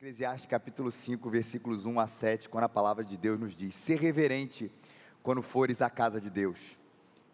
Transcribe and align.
Eclesiastes 0.00 0.46
capítulo 0.46 0.90
5, 0.90 1.28
versículos 1.28 1.84
1 1.84 2.00
a 2.00 2.06
7, 2.06 2.48
quando 2.48 2.64
a 2.64 2.70
palavra 2.70 3.04
de 3.04 3.18
Deus 3.18 3.38
nos 3.38 3.54
diz: 3.54 3.74
Ser 3.74 4.00
reverente 4.00 4.72
quando 5.22 5.42
fores 5.42 5.82
à 5.82 5.90
casa 5.90 6.18
de 6.18 6.30
Deus. 6.30 6.58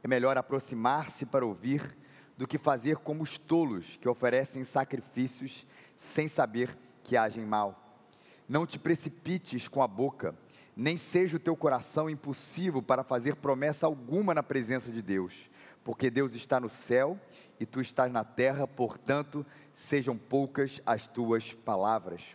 É 0.03 0.09
melhor 0.09 0.37
aproximar-se 0.37 1.25
para 1.25 1.47
ouvir 1.47 1.97
do 2.37 2.45
que 2.45 2.59
fazer 2.59 2.97
como 2.97 3.23
os 3.23 3.39
tolos 3.39 3.97
que 3.99 4.09
oferecem 4.09 4.65
sacrifícios 4.65 5.65
sem 5.95 6.27
saber 6.27 6.77
que 7.05 7.17
agem 7.17 7.47
mal. 7.47 8.03
Não 8.49 8.67
te 8.67 8.81
precipites 8.81 9.69
com 9.69 9.81
a 9.81 9.87
boca, 9.87 10.35
nem 10.77 10.97
seja 10.97 11.37
o 11.37 11.41
teu 11.41 11.55
coração 11.55 12.11
impulsivo 12.11 12.83
para 12.83 13.05
fazer 13.05 13.37
promessa 13.37 13.87
alguma 13.87 14.35
na 14.35 14.43
presença 14.43 14.91
de 14.91 15.03
Deus, 15.03 15.49
porque 15.85 16.11
Deus 16.11 16.35
está 16.35 16.59
no 16.59 16.69
céu 16.69 17.17
e 17.61 17.65
tu 17.65 17.81
estás 17.81 18.11
na 18.11 18.25
terra, 18.25 18.67
portanto, 18.67 19.47
sejam 19.73 20.19
poucas 20.19 20.83
as 20.85 21.07
tuas 21.07 21.53
palavras 21.53 22.35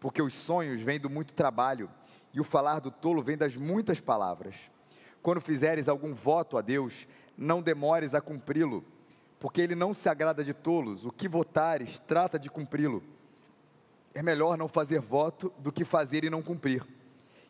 porque 0.00 0.22
os 0.22 0.34
sonhos 0.34 0.80
vêm 0.80 1.00
do 1.00 1.10
muito 1.10 1.34
trabalho, 1.34 1.90
e 2.32 2.40
o 2.40 2.44
falar 2.44 2.80
do 2.80 2.90
tolo 2.90 3.22
vem 3.22 3.36
das 3.36 3.56
muitas 3.56 4.00
palavras. 4.00 4.54
Quando 5.22 5.40
fizeres 5.40 5.88
algum 5.88 6.14
voto 6.14 6.58
a 6.58 6.60
Deus, 6.60 7.08
não 7.36 7.62
demores 7.62 8.14
a 8.14 8.20
cumpri-lo, 8.20 8.84
porque 9.40 9.60
ele 9.60 9.74
não 9.74 9.94
se 9.94 10.08
agrada 10.08 10.44
de 10.44 10.54
tolos. 10.54 11.04
O 11.04 11.10
que 11.10 11.28
votares, 11.28 11.98
trata 12.06 12.38
de 12.38 12.50
cumpri-lo. 12.50 13.02
É 14.14 14.22
melhor 14.22 14.56
não 14.56 14.68
fazer 14.68 15.00
voto 15.00 15.52
do 15.58 15.72
que 15.72 15.84
fazer 15.84 16.24
e 16.24 16.30
não 16.30 16.42
cumprir. 16.42 16.86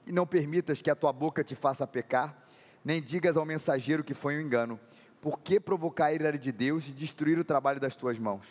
E 0.06 0.12
não 0.12 0.26
permitas 0.26 0.80
que 0.80 0.90
a 0.90 0.96
tua 0.96 1.12
boca 1.12 1.42
te 1.42 1.54
faça 1.54 1.86
pecar, 1.86 2.36
nem 2.84 3.02
digas 3.02 3.36
ao 3.36 3.44
mensageiro 3.44 4.04
que 4.04 4.14
foi 4.14 4.36
um 4.36 4.40
engano. 4.40 4.78
Por 5.20 5.40
que 5.40 5.58
provocar 5.58 6.06
a 6.06 6.12
ira 6.12 6.38
de 6.38 6.52
Deus 6.52 6.88
e 6.88 6.92
destruir 6.92 7.38
o 7.38 7.44
trabalho 7.44 7.80
das 7.80 7.96
tuas 7.96 8.18
mãos? 8.18 8.46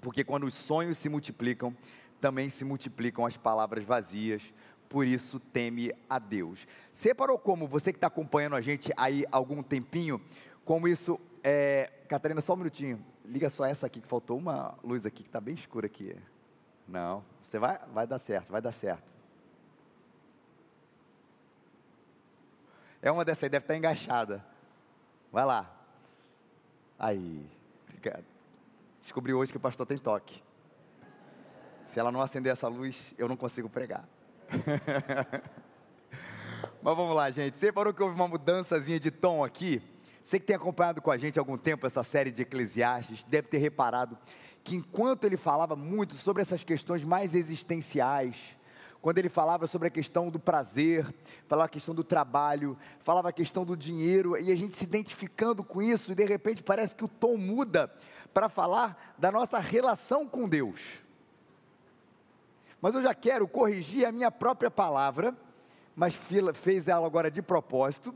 Porque 0.00 0.24
quando 0.24 0.44
os 0.44 0.54
sonhos 0.54 0.98
se 0.98 1.08
multiplicam, 1.08 1.74
também 2.22 2.48
se 2.48 2.64
multiplicam 2.64 3.26
as 3.26 3.36
palavras 3.36 3.84
vazias, 3.84 4.54
por 4.88 5.04
isso 5.04 5.40
teme 5.40 5.92
a 6.08 6.20
Deus. 6.20 6.68
Separou 6.92 7.36
como, 7.36 7.66
você 7.66 7.92
que 7.92 7.96
está 7.96 8.06
acompanhando 8.06 8.54
a 8.54 8.60
gente 8.60 8.92
aí 8.96 9.26
algum 9.32 9.60
tempinho, 9.60 10.20
como 10.64 10.86
isso 10.86 11.20
é. 11.42 11.90
Catarina, 12.08 12.40
só 12.40 12.52
um 12.52 12.58
minutinho, 12.58 13.04
liga 13.24 13.50
só 13.50 13.64
essa 13.64 13.86
aqui, 13.86 14.00
que 14.00 14.06
faltou 14.06 14.38
uma 14.38 14.78
luz 14.84 15.04
aqui 15.04 15.24
que 15.24 15.28
está 15.28 15.40
bem 15.40 15.54
escura 15.54 15.86
aqui. 15.86 16.14
Não, 16.86 17.24
você 17.42 17.58
vai, 17.58 17.80
vai 17.92 18.06
dar 18.06 18.20
certo, 18.20 18.52
vai 18.52 18.60
dar 18.60 18.72
certo. 18.72 19.12
É 23.00 23.10
uma 23.10 23.24
dessa 23.24 23.46
aí, 23.46 23.50
deve 23.50 23.64
estar 23.64 23.74
tá 23.74 23.78
engaixada. 23.78 24.44
Vai 25.32 25.44
lá. 25.44 25.68
Aí, 26.96 27.50
obrigado. 27.88 28.24
Descobri 29.00 29.34
hoje 29.34 29.50
que 29.50 29.56
o 29.56 29.60
pastor 29.60 29.86
tem 29.86 29.98
toque. 29.98 30.40
Se 31.92 32.00
ela 32.00 32.10
não 32.10 32.22
acender 32.22 32.50
essa 32.50 32.68
luz, 32.68 32.98
eu 33.18 33.28
não 33.28 33.36
consigo 33.36 33.68
pregar. 33.68 34.08
Mas 36.82 36.96
vamos 36.96 37.14
lá, 37.14 37.30
gente. 37.30 37.58
Você 37.58 37.70
parou 37.70 37.92
que 37.92 38.02
houve 38.02 38.14
uma 38.14 38.26
mudançazinha 38.26 38.98
de 38.98 39.10
tom 39.10 39.44
aqui? 39.44 39.82
Você 40.22 40.40
que 40.40 40.46
tem 40.46 40.56
acompanhado 40.56 41.02
com 41.02 41.10
a 41.10 41.18
gente 41.18 41.38
há 41.38 41.42
algum 41.42 41.58
tempo 41.58 41.86
essa 41.86 42.02
série 42.02 42.30
de 42.30 42.40
Eclesiastes, 42.40 43.24
deve 43.24 43.48
ter 43.48 43.58
reparado 43.58 44.16
que 44.64 44.74
enquanto 44.74 45.24
ele 45.24 45.36
falava 45.36 45.76
muito 45.76 46.14
sobre 46.14 46.40
essas 46.40 46.64
questões 46.64 47.04
mais 47.04 47.34
existenciais, 47.34 48.38
quando 49.02 49.18
ele 49.18 49.28
falava 49.28 49.66
sobre 49.66 49.88
a 49.88 49.90
questão 49.90 50.30
do 50.30 50.40
prazer, 50.40 51.04
falava 51.46 51.66
a 51.66 51.68
questão 51.68 51.94
do 51.94 52.02
trabalho, 52.02 52.74
falava 53.00 53.28
a 53.28 53.32
questão 53.32 53.66
do 53.66 53.76
dinheiro, 53.76 54.40
e 54.40 54.50
a 54.50 54.56
gente 54.56 54.78
se 54.78 54.84
identificando 54.84 55.62
com 55.62 55.82
isso, 55.82 56.12
e 56.12 56.14
de 56.14 56.24
repente 56.24 56.62
parece 56.62 56.96
que 56.96 57.04
o 57.04 57.08
tom 57.08 57.36
muda 57.36 57.92
para 58.32 58.48
falar 58.48 59.14
da 59.18 59.30
nossa 59.30 59.58
relação 59.58 60.26
com 60.26 60.48
Deus 60.48 61.02
mas 62.82 62.96
eu 62.96 63.02
já 63.02 63.14
quero 63.14 63.46
corrigir 63.46 64.04
a 64.04 64.10
minha 64.10 64.30
própria 64.30 64.68
palavra, 64.70 65.34
mas 65.94 66.18
fez 66.54 66.88
ela 66.88 67.06
agora 67.06 67.30
de 67.30 67.40
propósito, 67.40 68.12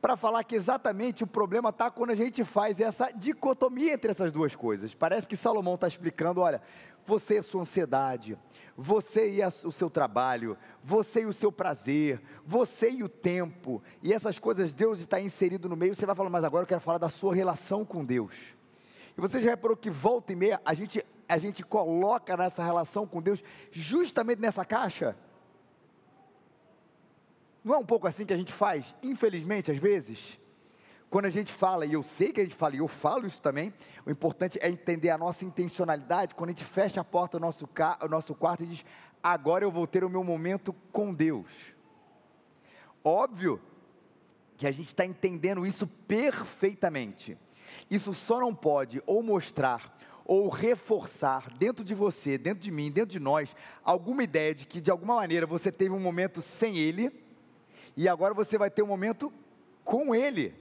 para 0.00 0.16
falar 0.16 0.42
que 0.42 0.54
exatamente 0.54 1.22
o 1.22 1.26
problema 1.26 1.68
está 1.68 1.90
quando 1.90 2.10
a 2.10 2.14
gente 2.14 2.42
faz 2.42 2.80
essa 2.80 3.10
dicotomia 3.12 3.92
entre 3.92 4.10
essas 4.10 4.32
duas 4.32 4.56
coisas. 4.56 4.94
Parece 4.94 5.28
que 5.28 5.36
Salomão 5.36 5.74
está 5.74 5.86
explicando: 5.86 6.40
olha, 6.40 6.62
você 7.04 7.34
e 7.34 7.38
a 7.38 7.42
sua 7.42 7.60
ansiedade, 7.60 8.38
você 8.76 9.30
e 9.30 9.42
a, 9.42 9.48
o 9.48 9.72
seu 9.72 9.90
trabalho, 9.90 10.56
você 10.82 11.22
e 11.22 11.26
o 11.26 11.32
seu 11.32 11.52
prazer, 11.52 12.20
você 12.44 12.90
e 12.90 13.02
o 13.02 13.08
tempo, 13.08 13.82
e 14.02 14.12
essas 14.12 14.38
coisas 14.38 14.72
Deus 14.72 14.98
está 15.00 15.20
inserido 15.20 15.68
no 15.68 15.76
meio. 15.76 15.94
Você 15.94 16.06
vai 16.06 16.14
falar, 16.14 16.30
mas 16.30 16.44
agora 16.44 16.62
eu 16.62 16.68
quero 16.68 16.80
falar 16.80 16.98
da 16.98 17.08
sua 17.10 17.34
relação 17.34 17.84
com 17.84 18.04
Deus. 18.04 18.34
E 19.16 19.20
você 19.20 19.40
já 19.40 19.50
reparou 19.50 19.76
que 19.76 19.90
volta 19.90 20.32
e 20.32 20.36
meia 20.36 20.60
a 20.64 20.72
gente 20.72 21.04
a 21.28 21.38
gente 21.38 21.62
coloca 21.62 22.36
nessa 22.36 22.62
relação 22.62 23.06
com 23.06 23.20
Deus 23.20 23.42
justamente 23.70 24.40
nessa 24.40 24.64
caixa? 24.64 25.16
Não 27.64 27.74
é 27.74 27.78
um 27.78 27.84
pouco 27.84 28.06
assim 28.06 28.24
que 28.24 28.32
a 28.32 28.36
gente 28.36 28.52
faz, 28.52 28.94
infelizmente, 29.02 29.72
às 29.72 29.78
vezes? 29.78 30.38
Quando 31.10 31.26
a 31.26 31.30
gente 31.30 31.52
fala, 31.52 31.86
e 31.86 31.92
eu 31.92 32.02
sei 32.02 32.32
que 32.32 32.40
a 32.40 32.44
gente 32.44 32.54
fala, 32.54 32.76
e 32.76 32.78
eu 32.78 32.88
falo 32.88 33.26
isso 33.26 33.40
também, 33.40 33.72
o 34.04 34.10
importante 34.10 34.58
é 34.60 34.68
entender 34.68 35.10
a 35.10 35.18
nossa 35.18 35.44
intencionalidade, 35.44 36.34
quando 36.34 36.50
a 36.50 36.52
gente 36.52 36.64
fecha 36.64 37.00
a 37.00 37.04
porta 37.04 37.38
do 37.38 37.42
nosso, 37.42 37.66
do 37.66 38.08
nosso 38.08 38.34
quarto 38.34 38.62
e 38.62 38.66
diz, 38.66 38.84
agora 39.22 39.64
eu 39.64 39.70
vou 39.70 39.86
ter 39.86 40.04
o 40.04 40.10
meu 40.10 40.22
momento 40.22 40.72
com 40.92 41.12
Deus. 41.12 41.50
Óbvio 43.02 43.60
que 44.56 44.66
a 44.66 44.72
gente 44.72 44.86
está 44.86 45.04
entendendo 45.04 45.66
isso 45.66 45.86
perfeitamente. 45.86 47.36
Isso 47.90 48.14
só 48.14 48.40
não 48.40 48.54
pode 48.54 49.02
ou 49.06 49.22
mostrar 49.22 49.96
ou 50.26 50.48
reforçar 50.48 51.50
dentro 51.56 51.84
de 51.84 51.94
você, 51.94 52.36
dentro 52.36 52.60
de 52.60 52.70
mim, 52.72 52.90
dentro 52.90 53.12
de 53.12 53.20
nós, 53.20 53.54
alguma 53.84 54.24
ideia 54.24 54.52
de 54.52 54.66
que 54.66 54.80
de 54.80 54.90
alguma 54.90 55.14
maneira 55.14 55.46
você 55.46 55.70
teve 55.70 55.94
um 55.94 56.00
momento 56.00 56.42
sem 56.42 56.76
Ele 56.76 57.12
e 57.96 58.08
agora 58.08 58.34
você 58.34 58.58
vai 58.58 58.68
ter 58.68 58.82
um 58.82 58.88
momento 58.88 59.32
com 59.84 60.14
Ele, 60.14 60.52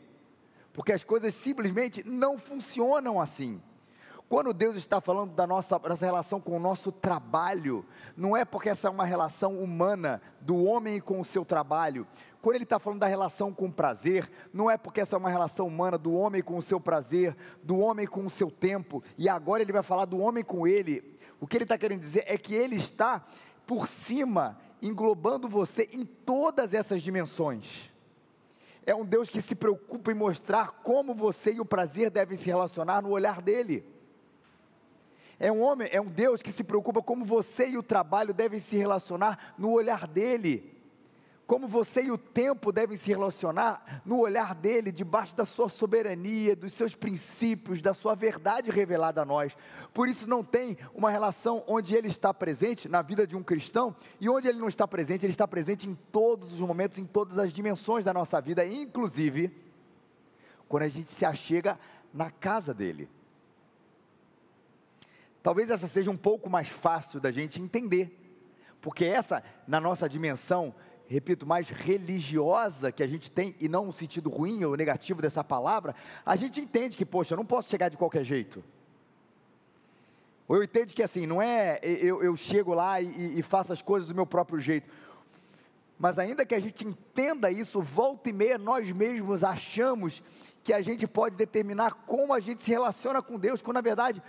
porque 0.72 0.94
as 0.94 1.04
coisas 1.04 1.34
simplesmente 1.34 2.08
não 2.08 2.38
funcionam 2.38 3.20
assim. 3.20 3.60
Quando 4.28 4.54
Deus 4.54 4.76
está 4.76 5.00
falando 5.00 5.34
da 5.34 5.46
nossa, 5.46 5.80
relação 6.00 6.42
com 6.42 6.58
o 6.58 6.60
nosso 6.60 6.92
trabalho, 6.92 7.86
não 8.18 8.36
é 8.36 8.44
porque 8.44 8.70
essa 8.70 8.88
é 8.88 8.92
uma 8.92 9.06
relação 9.06 9.60
humana 9.60 10.20
do 10.42 10.64
homem 10.64 11.00
com 11.00 11.22
o 11.22 11.26
seu 11.26 11.46
trabalho. 11.46 12.08
Quando 12.42 12.56
ele 12.56 12.64
está 12.64 12.80
falando 12.80 13.00
da 13.00 13.06
relação 13.06 13.54
com 13.54 13.68
o 13.68 13.72
prazer, 13.72 14.30
não 14.52 14.70
é 14.70 14.78
porque 14.78 15.00
essa 15.00 15.16
é 15.16 15.20
uma 15.20 15.30
relação 15.30 15.68
humana 15.68 15.96
do 15.98 16.14
homem 16.14 16.42
com 16.42 16.58
o 16.58 16.62
seu 16.62 16.80
prazer, 16.80 17.36
do 17.62 17.78
homem 17.78 18.08
com 18.08 18.26
o 18.26 18.30
seu 18.30 18.50
tempo, 18.50 19.04
e 19.16 19.30
agora 19.30 19.62
ele 19.62 19.72
vai 19.72 19.84
falar 19.84 20.06
do 20.06 20.20
homem 20.20 20.44
com 20.44 20.68
ele. 20.68 21.18
O 21.40 21.46
que 21.46 21.58
ele 21.58 21.64
está 21.64 21.78
querendo 21.78 22.00
dizer 22.00 22.24
é 22.26 22.36
que 22.38 22.56
ele 22.56 22.76
está 22.76 23.24
por 23.68 23.88
cima, 23.88 24.60
englobando 24.82 25.48
você 25.48 25.88
em 25.92 26.04
todas 26.04 26.74
essas 26.74 27.02
dimensões. 27.02 27.92
É 28.86 28.96
um 28.96 29.06
Deus 29.06 29.30
que 29.30 29.42
se 29.42 29.54
preocupa 29.54 30.12
em 30.12 30.16
mostrar 30.16 30.82
como 30.84 31.14
você 31.14 31.54
e 31.54 31.60
o 31.60 31.66
prazer 31.66 32.10
devem 32.10 32.38
se 32.38 32.46
relacionar 32.46 33.02
no 33.02 33.10
olhar 33.10 33.42
dele. 33.42 33.95
É 35.40 35.52
um 35.52 35.62
homem, 35.62 35.90
é 35.92 36.00
um 36.00 36.08
Deus 36.08 36.42
que 36.42 36.52
se 36.52 36.64
preocupa 36.64 37.02
como 37.02 37.26
você 37.26 37.70
e 37.70 37.78
o 37.78 37.84
trabalho 37.84 38.34
devem 38.34 38.60
se 38.60 38.76
relacionar 38.78 39.54
no 39.58 39.72
olhar 39.72 40.08
dele. 40.08 40.76
Como 41.48 41.68
você 41.68 42.06
e 42.06 42.12
o 42.12 42.18
tempo 42.18 42.72
devem 42.72 42.98
se 42.98 43.08
relacionar 43.08 44.02
no 44.04 44.20
olhar 44.20 44.56
dele, 44.56 44.92
debaixo 44.92 45.36
da 45.36 45.46
sua 45.46 45.70
soberania, 45.70 46.56
dos 46.56 46.74
seus 46.74 46.96
princípios, 46.96 47.84
da 47.84 47.94
sua 47.94 48.16
verdade 48.16 48.72
revelada 48.72 49.22
a 49.22 49.26
nós. 49.26 49.56
Por 49.94 50.10
isso 50.10 50.28
não 50.28 50.44
tem 50.44 50.76
uma 50.94 51.12
relação 51.12 51.64
onde 51.68 51.94
ele 51.94 52.08
está 52.08 52.34
presente 52.34 52.90
na 52.90 53.04
vida 53.04 53.28
de 53.28 53.36
um 53.36 53.44
cristão 53.44 53.96
e 54.20 54.28
onde 54.28 54.48
ele 54.48 54.58
não 54.58 54.68
está 54.68 54.88
presente, 54.88 55.24
ele 55.24 55.34
está 55.34 55.48
presente 55.48 55.88
em 55.88 55.94
todos 56.12 56.54
os 56.54 56.60
momentos, 56.60 56.98
em 56.98 57.06
todas 57.06 57.38
as 57.38 57.54
dimensões 57.54 58.06
da 58.06 58.14
nossa 58.14 58.42
vida, 58.42 58.66
inclusive 58.66 59.56
quando 60.68 60.84
a 60.84 60.88
gente 60.88 61.12
se 61.12 61.26
achega 61.26 61.78
na 62.12 62.32
casa 62.32 62.74
dele. 62.74 63.08
Talvez 65.46 65.70
essa 65.70 65.88
seja 65.88 66.10
um 66.10 66.18
pouco 66.18 66.50
mais 66.50 66.70
fácil 66.70 67.20
da 67.20 67.32
gente 67.32 67.62
entender, 67.62 68.18
porque 68.82 69.06
essa, 69.06 69.44
na 69.68 69.80
nossa 69.80 70.10
dimensão, 70.10 70.74
repito, 71.08 71.46
mais 71.46 71.70
religiosa 71.70 72.92
que 72.92 73.04
a 73.04 73.06
gente 73.06 73.32
tem, 73.32 73.56
e 73.60 73.70
não 73.70 73.86
no 73.86 73.94
sentido 73.94 74.28
ruim 74.28 74.66
ou 74.66 74.76
negativo 74.76 75.22
dessa 75.22 75.44
palavra, 75.44 75.94
a 76.26 76.36
gente 76.36 76.60
entende 76.60 76.98
que, 76.98 77.06
poxa, 77.06 77.36
eu 77.36 77.38
não 77.38 77.46
posso 77.46 77.70
chegar 77.70 77.90
de 77.90 77.96
qualquer 77.96 78.24
jeito. 78.24 78.64
Ou 80.48 80.56
eu 80.56 80.64
entendo 80.64 80.92
que 80.92 81.04
assim, 81.04 81.28
não 81.28 81.40
é 81.40 81.80
eu, 81.84 82.24
eu 82.24 82.36
chego 82.36 82.74
lá 82.74 83.00
e, 83.00 83.38
e 83.38 83.44
faço 83.44 83.72
as 83.72 83.84
coisas 83.84 84.10
do 84.10 84.16
meu 84.16 84.26
próprio 84.26 84.60
jeito. 84.60 84.92
Mas 86.00 86.18
ainda 86.18 86.44
que 86.44 86.56
a 86.56 86.60
gente 86.60 86.88
entenda 86.88 87.52
isso, 87.52 87.84
volta 87.84 88.32
e 88.32 88.34
meia 88.34 88.58
nós 88.58 88.92
mesmos 88.92 89.44
achamos 89.44 90.24
que 90.64 90.74
a 90.74 90.82
gente 90.82 91.06
pode 91.06 91.36
determinar 91.36 91.94
como 92.08 92.34
a 92.34 92.40
gente 92.40 92.64
se 92.64 92.72
relaciona 92.72 93.22
com 93.22 93.38
Deus, 93.38 93.62
quando 93.62 93.76
na 93.76 93.82
verdade 93.82 94.24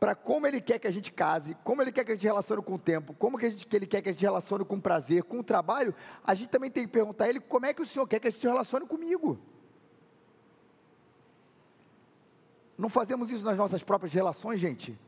para 0.00 0.14
como 0.14 0.46
Ele 0.46 0.62
quer 0.62 0.78
que 0.78 0.86
a 0.86 0.90
gente 0.90 1.12
case, 1.12 1.54
como 1.62 1.82
Ele 1.82 1.92
quer 1.92 2.04
que 2.04 2.12
a 2.12 2.14
gente 2.14 2.24
relacione 2.24 2.62
com 2.62 2.74
o 2.74 2.78
tempo, 2.78 3.12
como 3.12 3.36
que, 3.36 3.50
gente, 3.50 3.66
que 3.66 3.76
Ele 3.76 3.86
quer 3.86 4.00
que 4.00 4.08
a 4.08 4.12
gente 4.12 4.22
relacione 4.22 4.64
com 4.64 4.76
o 4.76 4.80
prazer, 4.80 5.22
com 5.24 5.40
o 5.40 5.44
trabalho, 5.44 5.94
a 6.24 6.34
gente 6.34 6.48
também 6.48 6.70
tem 6.70 6.86
que 6.86 6.90
perguntar 6.90 7.26
a 7.26 7.28
Ele 7.28 7.38
como 7.38 7.66
é 7.66 7.74
que 7.74 7.82
o 7.82 7.86
Senhor 7.86 8.06
quer 8.08 8.18
que 8.18 8.26
a 8.26 8.30
gente 8.30 8.40
se 8.40 8.46
relacione 8.46 8.86
comigo. 8.86 9.38
Não 12.78 12.88
fazemos 12.88 13.28
isso 13.28 13.44
nas 13.44 13.58
nossas 13.58 13.82
próprias 13.82 14.14
relações, 14.14 14.58
gente. 14.58 14.98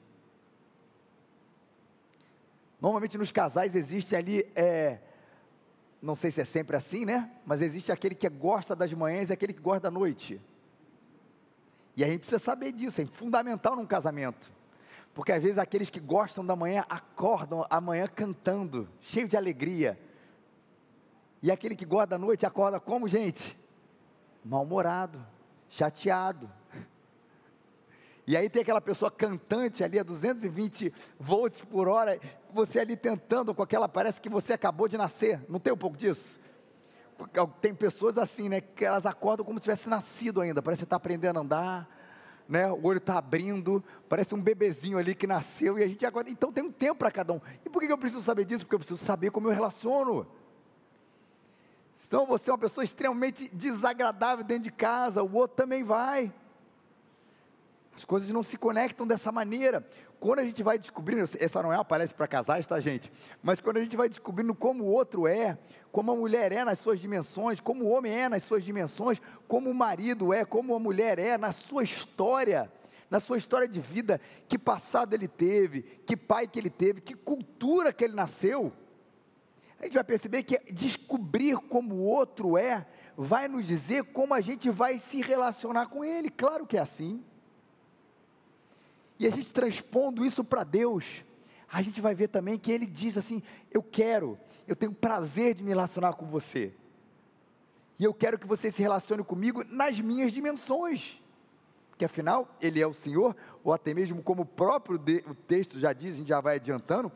Normalmente 2.79 3.17
nos 3.17 3.33
casais 3.33 3.75
existe 3.75 4.15
ali, 4.15 4.47
é, 4.55 4.99
não 6.03 6.15
sei 6.15 6.31
se 6.31 6.43
é 6.43 6.45
sempre 6.45 6.77
assim, 6.77 7.07
né? 7.07 7.31
Mas 7.47 7.63
existe 7.63 7.91
aquele 7.91 8.15
que 8.15 8.29
gosta 8.29 8.77
das 8.77 8.93
manhãs 8.93 9.31
e 9.31 9.33
aquele 9.33 9.55
que 9.55 9.63
gosta 9.63 9.81
da 9.81 9.91
noite. 9.91 10.39
E 11.97 12.05
a 12.05 12.07
gente 12.07 12.21
precisa 12.21 12.39
saber 12.39 12.73
disso, 12.73 13.01
é 13.01 13.07
fundamental 13.07 13.75
num 13.75 13.87
casamento. 13.87 14.53
Porque 15.15 15.33
às 15.33 15.43
vezes 15.43 15.59
aqueles 15.59 15.91
que 15.91 16.01
gostam 16.01 16.45
da 16.45 16.57
manhã 16.57 16.85
acordam 16.89 17.67
amanhã 17.69 18.07
cantando, 18.07 18.89
cheio 19.01 19.29
de 19.29 19.37
alegria. 19.37 19.99
E 21.43 21.51
aquele 21.51 21.75
que 21.75 21.85
gosta 21.85 22.07
da 22.07 22.19
noite 22.19 22.47
acorda 22.47 22.81
como, 22.81 23.09
gente? 23.09 23.59
Mal-humorado, 24.45 25.25
chateado. 25.69 26.51
E 28.27 28.37
aí 28.37 28.49
tem 28.49 28.63
aquela 28.63 28.81
pessoa 28.81 29.11
cantante 29.11 29.83
ali 29.83 29.99
a 29.99 30.03
220 30.03 30.93
volts 31.19 31.61
por 31.61 31.89
hora, 31.89 32.19
você 32.53 32.79
ali 32.79 32.97
tentando 32.97 33.53
com 33.55 33.63
aquela, 33.63 33.89
parece 33.89 34.21
que 34.21 34.29
você 34.29 34.53
acabou 34.53 34.87
de 34.87 34.97
nascer. 34.97 35.45
Não 35.49 35.59
tem 35.59 35.73
um 35.73 35.77
pouco 35.77 35.97
disso? 35.97 36.41
Tem 37.61 37.75
pessoas 37.75 38.17
assim, 38.19 38.49
né, 38.49 38.61
que 38.61 38.85
elas 38.85 39.07
acordam 39.07 39.45
como 39.45 39.59
se 39.59 39.65
tivesse 39.65 39.89
nascido 39.89 40.41
ainda, 40.41 40.63
parece 40.63 40.81
que 40.81 40.85
está 40.85 40.97
aprendendo 40.97 41.39
a 41.39 41.43
andar, 41.43 41.89
né, 42.53 42.71
o 42.71 42.87
olho 42.87 42.99
está 42.99 43.17
abrindo, 43.17 43.83
parece 44.11 44.35
um 44.35 44.43
bebezinho 44.43 44.99
ali 44.99 45.15
que 45.15 45.27
nasceu 45.27 45.79
e 45.79 45.83
a 45.83 45.89
gente 45.89 46.05
acorda. 46.05 46.29
Então 46.29 46.53
tem 46.53 46.63
um 46.63 46.71
tempo 46.71 46.97
para 46.97 47.11
cada 47.11 47.33
um. 47.33 47.41
E 47.65 47.71
por 47.71 47.81
que 47.81 47.91
eu 47.91 47.97
preciso 47.97 48.23
saber 48.23 48.45
disso? 48.45 48.67
Porque 48.67 48.75
eu 48.75 48.79
preciso 48.79 49.03
saber 49.03 49.31
como 49.31 49.49
eu 49.49 49.55
relaciono. 49.55 50.27
Senão 51.97 52.27
você 52.27 52.51
é 52.51 52.53
uma 52.53 52.59
pessoa 52.59 52.85
extremamente 52.85 53.49
desagradável 53.55 54.45
dentro 54.45 54.65
de 54.65 54.71
casa, 54.71 55.23
o 55.23 55.35
outro 55.35 55.57
também 55.57 55.83
vai. 55.83 56.31
As 58.03 58.05
coisas 58.05 58.29
não 58.31 58.43
se 58.43 58.57
conectam 58.57 59.07
dessa 59.07 59.31
maneira. 59.31 59.87
Quando 60.19 60.41
a 60.41 60.45
gente 60.45 60.61
vai 60.61 60.77
descobrindo, 60.77 61.23
essa 61.23 61.63
não 61.63 61.73
é 61.73 61.77
uma 61.77 61.85
palestra 61.85 62.17
para 62.17 62.27
casais, 62.27 62.67
tá, 62.67 62.81
gente? 62.81 63.13
Mas 63.41 63.61
quando 63.61 63.77
a 63.77 63.81
gente 63.81 63.97
vai 63.97 64.09
descobrindo 64.09 64.57
como 64.57 64.83
o 64.83 64.89
outro 64.89 65.29
é, 65.29 65.57
como 65.93 66.11
a 66.11 66.17
mulher 66.17 66.51
é 66.51 66.65
nas 66.65 66.81
suas 66.81 66.99
dimensões, 66.99 67.61
como 67.61 67.85
o 67.85 67.89
homem 67.91 68.13
é 68.13 68.29
nas 68.29 68.43
suas 68.43 68.65
dimensões, 68.65 69.23
como 69.47 69.71
o 69.71 69.75
marido 69.75 70.35
é, 70.35 70.45
como 70.45 70.75
a 70.75 70.81
mulher 70.81 71.21
é 71.21 71.39
na 71.39 71.53
sua 71.53 71.85
história, 71.85 72.73
na 73.09 73.21
sua 73.21 73.39
história 73.39 73.69
de 73.69 73.79
vida, 73.79 74.21
que 74.49 74.59
passado 74.59 75.15
ele 75.15 75.29
teve, 75.29 75.83
que 76.05 76.17
pai 76.17 76.49
que 76.49 76.59
ele 76.59 76.71
teve, 76.71 77.01
que 77.01 77.15
cultura 77.15 77.93
que 77.93 78.03
ele 78.03 78.17
nasceu, 78.17 78.73
a 79.79 79.85
gente 79.85 79.95
vai 79.95 80.05
perceber 80.05 80.43
que 80.43 80.59
descobrir 80.73 81.55
como 81.69 81.95
o 81.95 82.03
outro 82.03 82.59
é, 82.59 82.85
vai 83.17 83.47
nos 83.47 83.65
dizer 83.65 84.03
como 84.07 84.35
a 84.35 84.41
gente 84.41 84.69
vai 84.71 84.99
se 84.99 85.23
relacionar 85.23 85.87
com 85.87 86.05
ele. 86.05 86.29
Claro 86.31 86.67
que 86.67 86.77
é 86.77 86.81
assim. 86.81 87.23
E 89.23 89.27
a 89.29 89.31
gente 89.31 89.53
transpondo 89.53 90.27
isso 90.27 90.43
para 90.43 90.65
Deus, 90.65 91.25
a 91.73 91.81
gente 91.81 92.01
vai 92.01 92.13
ver 92.13 92.27
também 92.27 92.59
que 92.59 92.73
Ele 92.73 92.85
diz 92.85 93.17
assim: 93.17 93.41
Eu 93.71 93.81
quero, 93.81 94.37
eu 94.67 94.75
tenho 94.75 94.93
prazer 94.93 95.55
de 95.55 95.63
me 95.63 95.69
relacionar 95.69 96.15
com 96.15 96.27
você. 96.27 96.75
E 98.01 98.03
eu 98.03 98.13
quero 98.13 98.37
que 98.37 98.49
você 98.49 98.69
se 98.69 98.83
relacione 98.83 99.23
comigo 99.23 99.63
nas 99.63 100.01
minhas 100.01 100.33
dimensões. 100.33 101.23
Porque 101.89 102.05
afinal, 102.05 102.49
Ele 102.61 102.81
é 102.81 102.87
o 102.87 102.93
Senhor, 102.93 103.37
ou 103.63 103.73
até 103.73 103.95
mesmo 103.95 104.25
como 104.25 104.43
o 104.43 104.45
próprio 104.45 104.99
de, 104.99 105.23
o 105.29 105.37
texto 105.37 105.79
já 105.79 105.93
diz, 105.93 106.15
a 106.15 106.17
gente 106.17 106.29
já 106.29 106.41
vai 106.41 106.57
adiantando, 106.57 107.13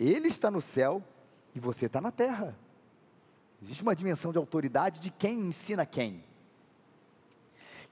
Ele 0.00 0.26
está 0.26 0.50
no 0.50 0.60
céu 0.60 1.00
e 1.54 1.60
você 1.60 1.86
está 1.86 2.00
na 2.00 2.10
terra. 2.10 2.58
Existe 3.62 3.84
uma 3.84 3.94
dimensão 3.94 4.32
de 4.32 4.38
autoridade 4.38 4.98
de 4.98 5.08
quem 5.08 5.38
ensina 5.38 5.86
quem. 5.86 6.24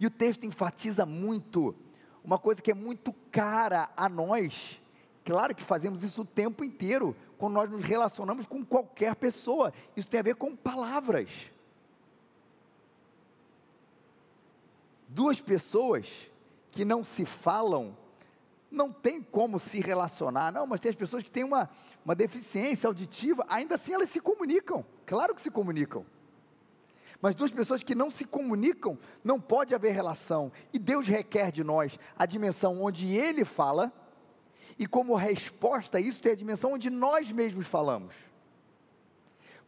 E 0.01 0.07
o 0.07 0.11
texto 0.11 0.45
enfatiza 0.45 1.07
muito 1.07 1.77
uma 2.25 2.39
coisa 2.39 2.61
que 2.63 2.71
é 2.71 2.75
muito 2.75 3.13
cara 3.31 3.91
a 3.97 4.09
nós. 4.09 4.81
Claro 5.25 5.55
que 5.55 5.63
fazemos 5.63 6.03
isso 6.03 6.23
o 6.23 6.25
tempo 6.25 6.65
inteiro, 6.65 7.17
quando 7.39 7.55
nós 7.55 7.71
nos 7.71 7.83
relacionamos 7.83 8.47
com 8.47 8.65
qualquer 8.65 9.15
pessoa. 9.15 9.73
Isso 9.97 10.09
tem 10.09 10.21
a 10.21 10.25
ver 10.25 10.35
com 10.35 10.57
palavras. 10.57 11.29
Duas 15.09 15.41
pessoas 15.41 16.09
que 16.71 16.85
não 16.85 17.05
se 17.05 17.25
falam, 17.25 17.97
não 18.71 18.93
tem 18.93 19.23
como 19.23 19.59
se 19.59 19.81
relacionar. 19.81 20.53
Não, 20.53 20.67
mas 20.67 20.81
tem 20.81 20.91
as 20.91 20.97
pessoas 20.97 21.23
que 21.23 21.31
têm 21.31 21.45
uma, 21.45 21.69
uma 22.05 22.15
deficiência 22.15 22.87
auditiva, 22.87 23.45
ainda 23.49 23.75
assim 23.75 23.93
elas 23.93 24.09
se 24.09 24.21
comunicam. 24.21 24.85
Claro 25.07 25.35
que 25.35 25.41
se 25.41 25.51
comunicam. 25.51 26.05
Mas 27.21 27.35
duas 27.35 27.51
pessoas 27.51 27.83
que 27.83 27.95
não 27.95 28.11
se 28.11 28.25
comunicam, 28.25 28.99
não 29.23 29.41
pode 29.41 29.75
haver 29.75 29.93
relação. 29.93 30.51
E 30.73 30.79
Deus 30.79 31.07
requer 31.07 31.53
de 31.53 31.63
nós 31.63 31.99
a 32.19 32.25
dimensão 32.25 32.83
onde 32.83 33.15
Ele 33.15 33.45
fala, 33.45 33.93
e 34.79 34.87
como 34.87 35.15
resposta 35.15 35.99
a 35.99 36.01
isso, 36.01 36.23
tem 36.23 36.33
a 36.33 36.37
dimensão 36.37 36.73
onde 36.73 36.89
nós 36.89 37.31
mesmos 37.31 37.67
falamos. 37.67 38.15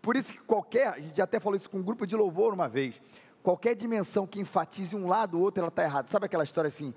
Por 0.01 0.17
isso 0.17 0.33
que 0.33 0.41
qualquer, 0.41 0.89
a 0.89 0.99
gente 0.99 1.21
até 1.21 1.39
falou 1.39 1.57
isso 1.57 1.69
com 1.69 1.79
um 1.79 1.83
grupo 1.83 2.07
de 2.07 2.17
louvor 2.17 2.55
uma 2.55 2.69
vez, 2.69 3.01
qualquer 3.43 3.75
dimensão 3.75 4.27
que 4.27 4.41
enfatize 4.41 4.97
um 4.97 5.07
lado 5.07 5.37
ou 5.37 5.45
outro, 5.45 5.61
ela 5.61 5.69
está 5.69 5.83
errada. 5.83 6.09
Sabe 6.09 6.27
aquela 6.27 6.45
história 6.45 6.69
assim? 6.69 6.95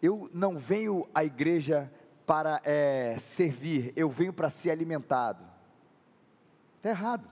Eu 0.00 0.30
não 0.32 0.58
venho 0.58 1.06
à 1.14 1.22
igreja 1.22 1.92
para 2.26 2.60
é, 2.64 3.16
servir, 3.20 3.92
eu 3.94 4.08
venho 4.08 4.32
para 4.32 4.48
ser 4.48 4.70
alimentado. 4.70 5.44
Está 6.78 6.88
errado. 6.88 7.28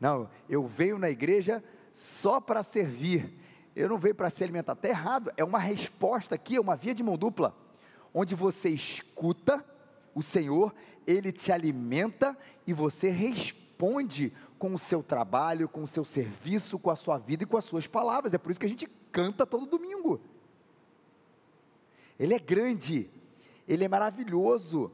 Não, 0.00 0.28
eu 0.48 0.66
venho 0.66 0.98
na 0.98 1.10
igreja 1.10 1.62
só 1.92 2.40
para 2.40 2.62
servir. 2.62 3.32
Eu 3.74 3.88
não 3.88 3.98
venho 3.98 4.14
para 4.14 4.30
se 4.30 4.42
alimentar. 4.42 4.72
Está 4.72 4.88
errado. 4.88 5.32
É 5.36 5.44
uma 5.44 5.58
resposta 5.58 6.34
aqui, 6.34 6.56
é 6.56 6.60
uma 6.60 6.76
via 6.76 6.94
de 6.94 7.02
mão 7.02 7.16
dupla. 7.16 7.56
Onde 8.12 8.34
você 8.34 8.68
escuta 8.68 9.64
o 10.14 10.22
Senhor, 10.22 10.74
Ele 11.06 11.32
te 11.32 11.50
alimenta 11.50 12.36
e 12.66 12.72
você 12.72 13.10
responde 13.10 14.32
com 14.58 14.74
o 14.74 14.78
seu 14.78 15.02
trabalho, 15.02 15.68
com 15.68 15.82
o 15.82 15.88
seu 15.88 16.04
serviço, 16.04 16.78
com 16.78 16.90
a 16.90 16.96
sua 16.96 17.18
vida 17.18 17.42
e 17.42 17.46
com 17.46 17.56
as 17.56 17.64
suas 17.64 17.86
palavras. 17.86 18.32
É 18.34 18.38
por 18.38 18.50
isso 18.50 18.60
que 18.60 18.66
a 18.66 18.68
gente 18.68 18.88
canta 19.10 19.44
todo 19.44 19.66
domingo. 19.66 20.20
Ele 22.18 22.34
é 22.34 22.38
grande, 22.38 23.10
Ele 23.66 23.84
é 23.84 23.88
maravilhoso. 23.88 24.92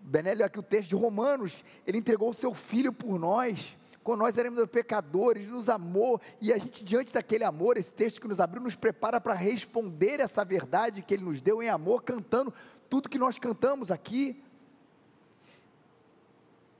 Benélio, 0.00 0.44
aqui 0.44 0.58
o 0.58 0.62
texto 0.62 0.90
de 0.90 0.94
Romanos, 0.94 1.64
Ele 1.86 1.98
entregou 1.98 2.30
o 2.30 2.34
seu 2.34 2.54
Filho 2.54 2.92
por 2.92 3.18
nós 3.18 3.76
quando 4.02 4.20
nós 4.20 4.38
éramos 4.38 4.64
pecadores, 4.68 5.46
nos 5.46 5.68
amou, 5.68 6.20
e 6.40 6.52
a 6.52 6.58
gente, 6.58 6.84
diante 6.84 7.12
daquele 7.12 7.44
amor, 7.44 7.76
esse 7.76 7.92
texto 7.92 8.20
que 8.20 8.28
nos 8.28 8.40
abriu, 8.40 8.62
nos 8.62 8.74
prepara 8.74 9.20
para 9.20 9.34
responder 9.34 10.20
essa 10.20 10.44
verdade 10.44 11.02
que 11.02 11.14
Ele 11.14 11.24
nos 11.24 11.40
deu 11.40 11.62
em 11.62 11.68
amor, 11.68 12.02
cantando 12.02 12.52
tudo 12.88 13.08
que 13.08 13.18
nós 13.18 13.38
cantamos 13.38 13.90
aqui. 13.90 14.42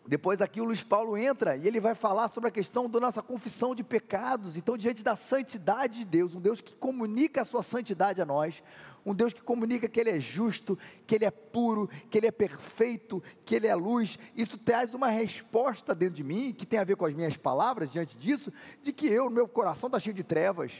Depois 0.06 0.40
aqui 0.40 0.60
o 0.60 0.64
Luiz 0.64 0.82
Paulo 0.82 1.16
entra 1.16 1.56
e 1.56 1.68
ele 1.68 1.78
vai 1.78 1.94
falar 1.94 2.26
sobre 2.26 2.48
a 2.48 2.50
questão 2.50 2.90
da 2.90 2.98
nossa 2.98 3.22
confissão 3.22 3.76
de 3.76 3.84
pecados. 3.84 4.56
Então, 4.56 4.76
diante 4.76 5.04
da 5.04 5.14
santidade 5.14 6.00
de 6.00 6.04
Deus, 6.04 6.34
um 6.34 6.40
Deus 6.40 6.60
que 6.60 6.74
comunica 6.74 7.42
a 7.42 7.44
sua 7.44 7.62
santidade 7.62 8.20
a 8.20 8.26
nós, 8.26 8.60
um 9.04 9.14
Deus 9.14 9.32
que 9.32 9.42
comunica 9.42 9.88
que 9.88 9.98
Ele 9.98 10.10
é 10.10 10.20
justo, 10.20 10.78
que 11.06 11.14
Ele 11.14 11.24
é 11.24 11.30
puro, 11.30 11.88
que 12.10 12.18
Ele 12.18 12.26
é 12.26 12.32
perfeito, 12.32 13.22
que 13.44 13.54
Ele 13.54 13.66
é 13.66 13.74
luz. 13.74 14.18
Isso 14.36 14.58
traz 14.58 14.94
uma 14.94 15.08
resposta 15.08 15.94
dentro 15.94 16.14
de 16.14 16.24
mim, 16.24 16.52
que 16.52 16.66
tem 16.66 16.78
a 16.78 16.84
ver 16.84 16.96
com 16.96 17.06
as 17.06 17.14
minhas 17.14 17.36
palavras 17.36 17.90
diante 17.90 18.16
disso, 18.16 18.52
de 18.82 18.92
que 18.92 19.06
eu, 19.06 19.30
meu 19.30 19.48
coração 19.48 19.86
está 19.86 19.98
cheio 19.98 20.14
de 20.14 20.22
trevas, 20.22 20.72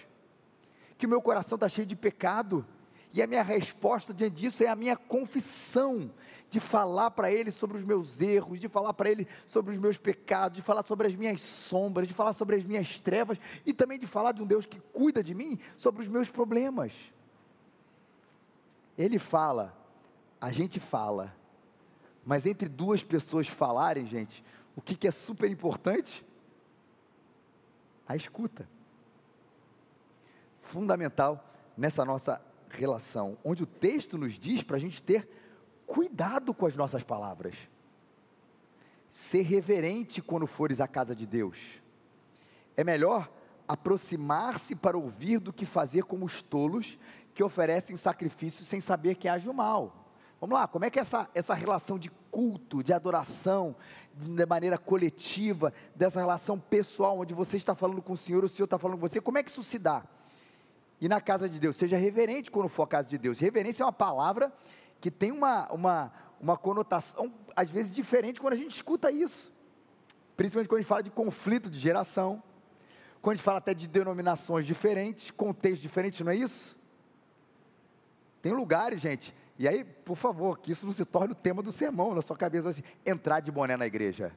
que 0.99 1.07
o 1.07 1.09
meu 1.09 1.23
coração 1.23 1.57
está 1.57 1.69
cheio 1.69 1.87
de 1.87 1.97
pecado, 1.97 2.67
e 3.12 3.21
a 3.21 3.27
minha 3.27 3.43
resposta 3.43 4.15
diante 4.15 4.37
disso 4.37 4.62
é 4.62 4.69
a 4.69 4.77
minha 4.77 4.97
confissão, 4.97 6.12
de 6.49 6.61
falar 6.61 7.12
para 7.12 7.31
Ele 7.31 7.50
sobre 7.50 7.77
os 7.77 7.85
meus 7.85 8.21
erros, 8.21 8.61
de 8.61 8.69
falar 8.69 8.93
para 8.93 9.09
Ele 9.09 9.27
sobre 9.49 9.73
os 9.73 9.79
meus 9.79 9.97
pecados, 9.97 10.57
de 10.57 10.62
falar 10.62 10.85
sobre 10.85 11.07
as 11.07 11.15
minhas 11.15 11.41
sombras, 11.41 12.09
de 12.09 12.15
falar 12.15 12.33
sobre 12.33 12.57
as 12.57 12.65
minhas 12.65 12.99
trevas, 12.99 13.39
e 13.65 13.73
também 13.73 13.99
de 13.99 14.07
falar 14.07 14.33
de 14.33 14.43
um 14.43 14.47
Deus 14.47 14.67
que 14.67 14.81
cuida 14.93 15.23
de 15.23 15.35
mim 15.35 15.59
sobre 15.77 16.03
os 16.03 16.09
meus 16.09 16.29
problemas. 16.29 16.93
Ele 19.00 19.19
fala, 19.19 19.75
a 20.38 20.52
gente 20.52 20.78
fala, 20.78 21.35
mas 22.23 22.45
entre 22.45 22.69
duas 22.69 23.02
pessoas 23.02 23.49
falarem, 23.49 24.04
gente, 24.04 24.45
o 24.76 24.83
que, 24.83 24.95
que 24.95 25.09
é 25.09 25.11
super 25.11 25.50
importante? 25.50 26.23
A 28.07 28.14
escuta. 28.14 28.69
Fundamental 30.61 31.42
nessa 31.78 32.04
nossa 32.04 32.45
relação, 32.69 33.38
onde 33.42 33.62
o 33.62 33.66
texto 33.66 34.19
nos 34.19 34.35
diz 34.35 34.62
para 34.62 34.76
a 34.76 34.80
gente 34.80 35.02
ter 35.02 35.26
cuidado 35.87 36.52
com 36.52 36.66
as 36.66 36.76
nossas 36.76 37.02
palavras, 37.02 37.54
ser 39.09 39.40
reverente 39.40 40.21
quando 40.21 40.47
fores 40.47 40.78
à 40.78 40.87
casa 40.87 41.16
de 41.16 41.25
Deus. 41.25 41.80
É 42.76 42.85
melhor 42.85 43.33
aproximar-se 43.66 44.76
para 44.76 44.99
ouvir 44.99 45.38
do 45.38 45.54
que 45.54 45.64
fazer 45.64 46.02
como 46.02 46.26
os 46.26 46.42
tolos 46.42 46.99
que 47.35 47.43
oferecem 47.43 47.97
sacrifícios 47.97 48.67
sem 48.67 48.81
saber 48.81 49.15
que 49.15 49.29
age 49.29 49.49
o 49.49 49.55
mal. 49.55 50.01
Vamos 50.41 50.59
lá, 50.59 50.67
como 50.67 50.87
é 50.87 50.91
que 50.91 50.99
é 50.99 51.03
essa, 51.03 51.29
essa 51.35 51.53
relação 51.53 51.99
de 51.99 52.11
culto, 52.31 52.83
de 52.83 52.95
adoração, 52.95 53.77
de 54.15 54.47
maneira 54.47 54.79
coletiva, 54.79 55.73
dessa 55.95 56.19
relação 56.19 56.59
pessoal, 56.59 57.19
onde 57.19 57.35
você 57.35 57.59
está 57.59 57.75
falando 57.75 58.01
com 58.01 58.15
o 58.15 58.17
Senhor, 58.17 58.43
o 58.43 58.49
Senhor 58.49 58.65
está 58.65 58.79
falando 58.79 58.99
com 58.99 59.07
você, 59.07 59.21
como 59.21 59.37
é 59.37 59.43
que 59.43 59.51
isso 59.51 59.63
se 59.63 59.79
dá? 59.79 60.03
E 60.99 61.09
na 61.09 61.21
casa 61.21 61.49
de 61.49 61.59
Deus, 61.59 61.77
seja 61.77 61.97
reverente 61.97 62.51
quando 62.51 62.69
for 62.69 62.85
a 62.85 62.87
casa 62.87 63.09
de 63.09 63.19
Deus. 63.19 63.39
Reverência 63.39 63.83
é 63.83 63.87
uma 63.87 63.93
palavra 63.93 64.53
que 64.99 65.11
tem 65.11 65.31
uma, 65.31 65.71
uma, 65.73 66.13
uma 66.41 66.57
conotação, 66.57 67.33
às 67.55 67.71
vezes, 67.71 67.95
diferente 67.95 68.41
quando 68.41 68.55
a 68.55 68.57
gente 68.57 68.75
escuta 68.75 69.11
isso. 69.11 69.53
Principalmente 70.37 70.69
quando 70.69 70.79
a 70.79 70.81
gente 70.81 70.89
fala 70.89 71.03
de 71.03 71.11
conflito 71.11 71.69
de 71.69 71.79
geração, 71.79 72.43
quando 73.21 73.35
a 73.35 73.37
gente 73.37 73.45
fala 73.45 73.59
até 73.59 73.75
de 73.75 73.87
denominações 73.87 74.65
diferentes, 74.65 75.31
contextos 75.31 75.83
diferentes, 75.83 76.21
não 76.21 76.33
é 76.33 76.37
isso? 76.37 76.80
Tem 78.43 78.53
lugares, 78.53 79.01
gente, 79.01 79.35
e 79.59 79.69
aí, 79.69 79.85
por 79.85 80.17
favor, 80.17 80.59
que 80.59 80.73
isso 80.73 80.87
não 80.87 80.93
se 80.93 81.05
torne 81.05 81.33
o 81.33 81.35
tema 81.35 81.63
do 81.63 81.71
sermão 81.71 82.15
na 82.15 82.23
sua 82.23 82.37
cabeça, 82.37 82.69
assim, 82.69 82.83
entrar 83.05 83.41
de 83.41 83.51
boné 83.51 83.77
na 83.77 83.87
igreja. 83.87 84.33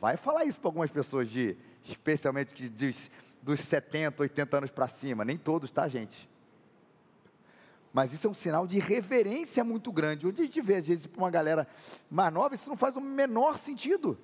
Vai 0.00 0.16
falar 0.16 0.44
isso 0.44 0.58
para 0.58 0.68
algumas 0.68 0.90
pessoas, 0.90 1.28
de, 1.28 1.56
especialmente 1.84 2.52
que 2.52 2.68
diz 2.68 3.10
dos 3.42 3.60
70, 3.60 4.22
80 4.22 4.56
anos 4.56 4.70
para 4.70 4.88
cima, 4.88 5.24
nem 5.24 5.36
todos, 5.36 5.70
tá, 5.70 5.86
gente? 5.88 6.28
Mas 7.92 8.12
isso 8.12 8.26
é 8.26 8.30
um 8.30 8.34
sinal 8.34 8.66
de 8.66 8.78
reverência 8.78 9.64
muito 9.64 9.92
grande. 9.92 10.26
Onde 10.26 10.42
a 10.42 10.44
gente 10.44 10.60
vê, 10.60 10.76
às 10.76 10.86
vezes, 10.86 11.06
para 11.06 11.22
uma 11.22 11.30
galera 11.30 11.66
mais 12.10 12.32
nova, 12.32 12.54
isso 12.54 12.68
não 12.68 12.76
faz 12.76 12.96
o 12.96 13.00
menor 13.00 13.58
sentido. 13.58 14.18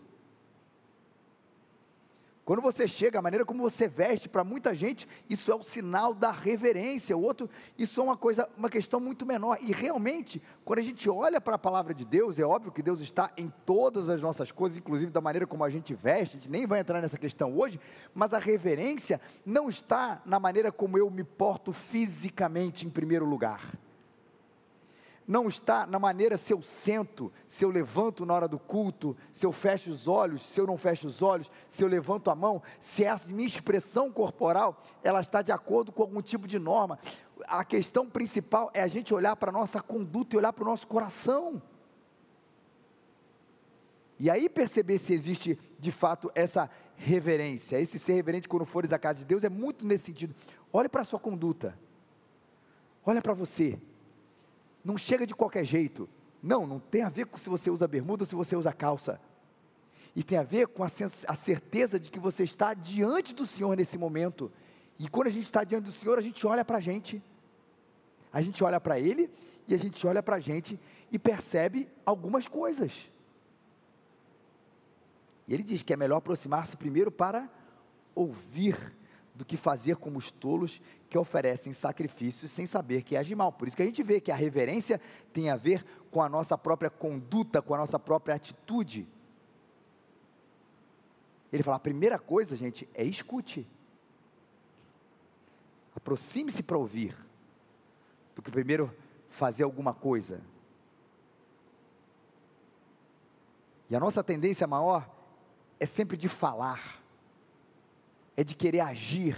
Quando 2.47 2.63
você 2.63 2.87
chega, 2.87 3.19
a 3.19 3.23
maneira 3.23 3.45
como 3.45 3.61
você 3.61 3.89
veste, 3.89 4.29
para 4.29 4.45
muita 4.45 4.73
gente, 4.73 5.09
isso 5.29 5.51
é 5.51 5.55
o 5.57 5.65
sinal 5.65 6.15
da 6.15 6.31
reverência. 6.31 7.17
O 7.17 7.21
outro, 7.21 7.51
isso 7.77 8.01
é 8.01 8.05
uma 8.05 8.17
coisa, 8.17 8.49
uma 8.57 8.71
questão 8.71 9.01
muito 9.01 9.27
menor. 9.27 9.59
E 9.61 9.73
realmente, 9.73 10.41
quando 10.65 10.79
a 10.79 10.83
gente 10.83 11.11
olha 11.11 11.41
para 11.41 11.57
a 11.57 11.59
palavra 11.59 11.93
de 11.93 12.05
Deus, 12.05 12.39
é 12.39 12.45
óbvio 12.45 12.71
que 12.71 12.85
Deus 12.85 13.01
está 13.01 13.33
em 13.37 13.53
todas 13.67 14.09
as 14.09 14.23
nossas 14.23 14.53
coisas, 14.53 14.79
inclusive 14.79 15.11
da 15.11 15.21
maneira 15.21 15.45
como 15.45 15.65
a 15.65 15.69
gente 15.69 15.93
veste. 15.93 16.37
A 16.37 16.39
gente 16.39 16.49
nem 16.49 16.69
vai 16.69 16.79
entrar 16.79 17.03
nessa 17.03 17.19
questão 17.19 17.53
hoje, 17.53 17.81
mas 18.15 18.33
a 18.33 18.39
reverência 18.39 19.21
não 19.45 19.69
está 19.69 20.23
na 20.25 20.39
maneira 20.39 20.71
como 20.71 20.97
eu 20.97 21.11
me 21.11 21.25
porto 21.25 21.73
fisicamente 21.73 22.87
em 22.87 22.91
primeiro 22.91 23.27
lugar 23.27 23.77
não 25.27 25.49
está 25.49 25.87
na 25.87 25.99
maneira 25.99 26.37
se 26.37 26.53
eu 26.53 26.63
sento, 26.63 27.33
se 27.47 27.65
eu 27.65 27.71
levanto 27.71 28.25
na 28.25 28.33
hora 28.33 28.47
do 28.47 28.59
culto, 28.59 29.17
se 29.33 29.45
eu 29.45 29.51
fecho 29.51 29.91
os 29.91 30.07
olhos, 30.07 30.43
se 30.43 30.61
eu 30.61 30.67
não 30.67 30.79
fecho 30.79 31.09
os 31.09 31.21
olhos, 31.21 31.51
se 31.69 31.83
eu 31.83 31.89
levanto 31.89 32.31
a 32.31 32.35
mão, 32.35 32.63
se 32.79 33.05
essa 33.05 33.33
minha 33.33 33.47
expressão 33.47 34.11
corporal, 34.11 34.81
ela 35.03 35.21
está 35.21 35.43
de 35.43 35.51
acordo 35.51 35.91
com 35.91 36.03
algum 36.03 36.23
tipo 36.23 36.47
de 36.47 36.59
norma. 36.59 36.99
A 37.49 37.65
questão 37.65 38.09
principal 38.09 38.71
é 38.73 38.83
a 38.83 38.87
gente 38.87 39.13
olhar 39.13 39.35
para 39.35 39.51
a 39.51 39.53
nossa 39.53 39.83
conduta 39.83 40.37
e 40.37 40.39
olhar 40.39 40.53
para 40.53 40.63
o 40.63 40.67
nosso 40.67 40.87
coração. 40.87 41.61
E 44.19 44.31
aí 44.31 44.49
perceber 44.49 44.99
se 44.99 45.13
existe 45.13 45.59
de 45.79 45.91
fato 45.91 46.31
essa 46.35 46.71
reverência, 46.95 47.81
esse 47.81 47.99
ser 47.99 48.15
reverente 48.15 48.49
quando 48.49 48.65
fores 48.65 48.93
à 48.93 48.99
casa 48.99 49.19
de 49.19 49.25
Deus 49.27 49.45
é 49.45 49.49
muito 49.49 49.85
nesse 49.85 50.05
sentido. 50.05 50.35
Olhe 50.73 50.89
para 50.89 51.03
a 51.03 51.05
sua 51.05 51.19
conduta. 51.19 51.77
Olha 53.05 53.21
para 53.21 53.35
você 53.35 53.79
não 54.87 54.97
chega 54.97 55.27
de 55.27 55.35
qualquer 55.35 55.65
jeito. 55.65 56.09
Não, 56.41 56.65
não 56.65 56.79
tem 56.79 57.03
a 57.03 57.09
ver 57.09 57.27
com 57.27 57.37
se 57.37 57.49
você 57.49 57.69
usa 57.71 57.89
bermuda 57.89 58.23
ou 58.23 58.27
se 58.27 58.37
você 58.37 58.55
usa 58.55 58.73
calça. 58.73 59.21
E 60.15 60.23
tem 60.23 60.39
a 60.39 60.45
ver 60.45 60.69
com 60.69 60.85
a, 60.85 60.87
a 60.87 61.35
certeza 61.35 61.99
de 61.99 62.09
que 62.09 62.21
você 62.21 62.45
está 62.45 62.73
diante 62.73 63.35
do 63.35 63.47
Senhor 63.47 63.77
nesse 63.77 63.99
momento. 63.99 64.51
E 64.97 65.09
quando 65.09 65.27
a 65.27 65.31
gente 65.31 65.45
está 65.45 65.65
diante 65.65 65.87
do 65.87 65.93
Senhor, 65.93 66.17
a 66.17 66.23
gente 66.23 66.47
olha 66.47 66.65
para 66.65 66.79
a 66.79 66.81
gente. 66.81 67.21
A 68.33 68.41
gente 68.41 68.63
olha 68.63 68.81
para 68.81 68.99
Ele 68.99 69.29
e 69.67 69.75
a 69.75 69.77
gente 69.77 70.07
olha 70.07 70.23
para 70.23 70.37
a 70.37 70.41
gente 70.41 70.79
e 71.11 71.19
percebe 71.19 71.89
algumas 72.05 72.47
coisas. 72.47 72.93
E 75.49 75.55
ele 75.55 75.63
diz 75.63 75.83
que 75.83 75.93
é 75.93 75.97
melhor 75.97 76.19
aproximar-se 76.19 76.77
primeiro 76.77 77.11
para 77.11 77.49
ouvir 78.15 78.95
do 79.37 79.45
que 79.45 79.57
fazer 79.57 79.97
como 79.97 80.19
os 80.19 80.31
tolos 80.31 80.81
que 81.11 81.19
oferecem 81.19 81.73
sacrifícios 81.73 82.51
sem 82.51 82.67
saber 82.67 83.03
que 83.03 83.17
age 83.17 83.35
mal. 83.35 83.53
Por 83.53 83.69
isso 83.69 83.77
que 83.77 83.83
a 83.83 83.87
gente 83.87 84.03
vê 84.03 84.19
que 84.19 84.33
a 84.33 84.35
reverência 84.35 85.01
tem 85.33 85.51
a 85.51 85.57
ver 85.57 85.85
com 86.11 86.23
a 86.23 86.29
nossa 86.29 86.57
própria 86.57 86.89
conduta, 86.89 87.61
com 87.61 87.75
a 87.75 87.79
nossa 87.79 87.99
própria 87.99 88.35
atitude. 88.35 89.07
Ele 91.53 91.63
fala: 91.63 91.77
a 91.77 91.81
primeira 91.81 92.19
coisa, 92.19 92.57
gente, 92.57 92.89
é 92.95 93.05
escute. 93.05 93.69
Aproxime-se 95.95 96.63
para 96.63 96.79
ouvir, 96.79 97.17
do 98.35 98.43
que 98.43 98.51
primeiro 98.51 98.95
fazer 99.29 99.65
alguma 99.65 99.93
coisa. 99.93 100.41
E 103.89 103.95
a 103.95 104.01
nossa 104.01 104.25
tendência 104.25 104.67
maior 104.67 105.09
é 105.79 105.87
sempre 105.87 106.17
de 106.17 106.29
falar 106.29 107.06
é 108.37 108.45
de 108.45 108.55
querer 108.55 108.81
agir 108.81 109.37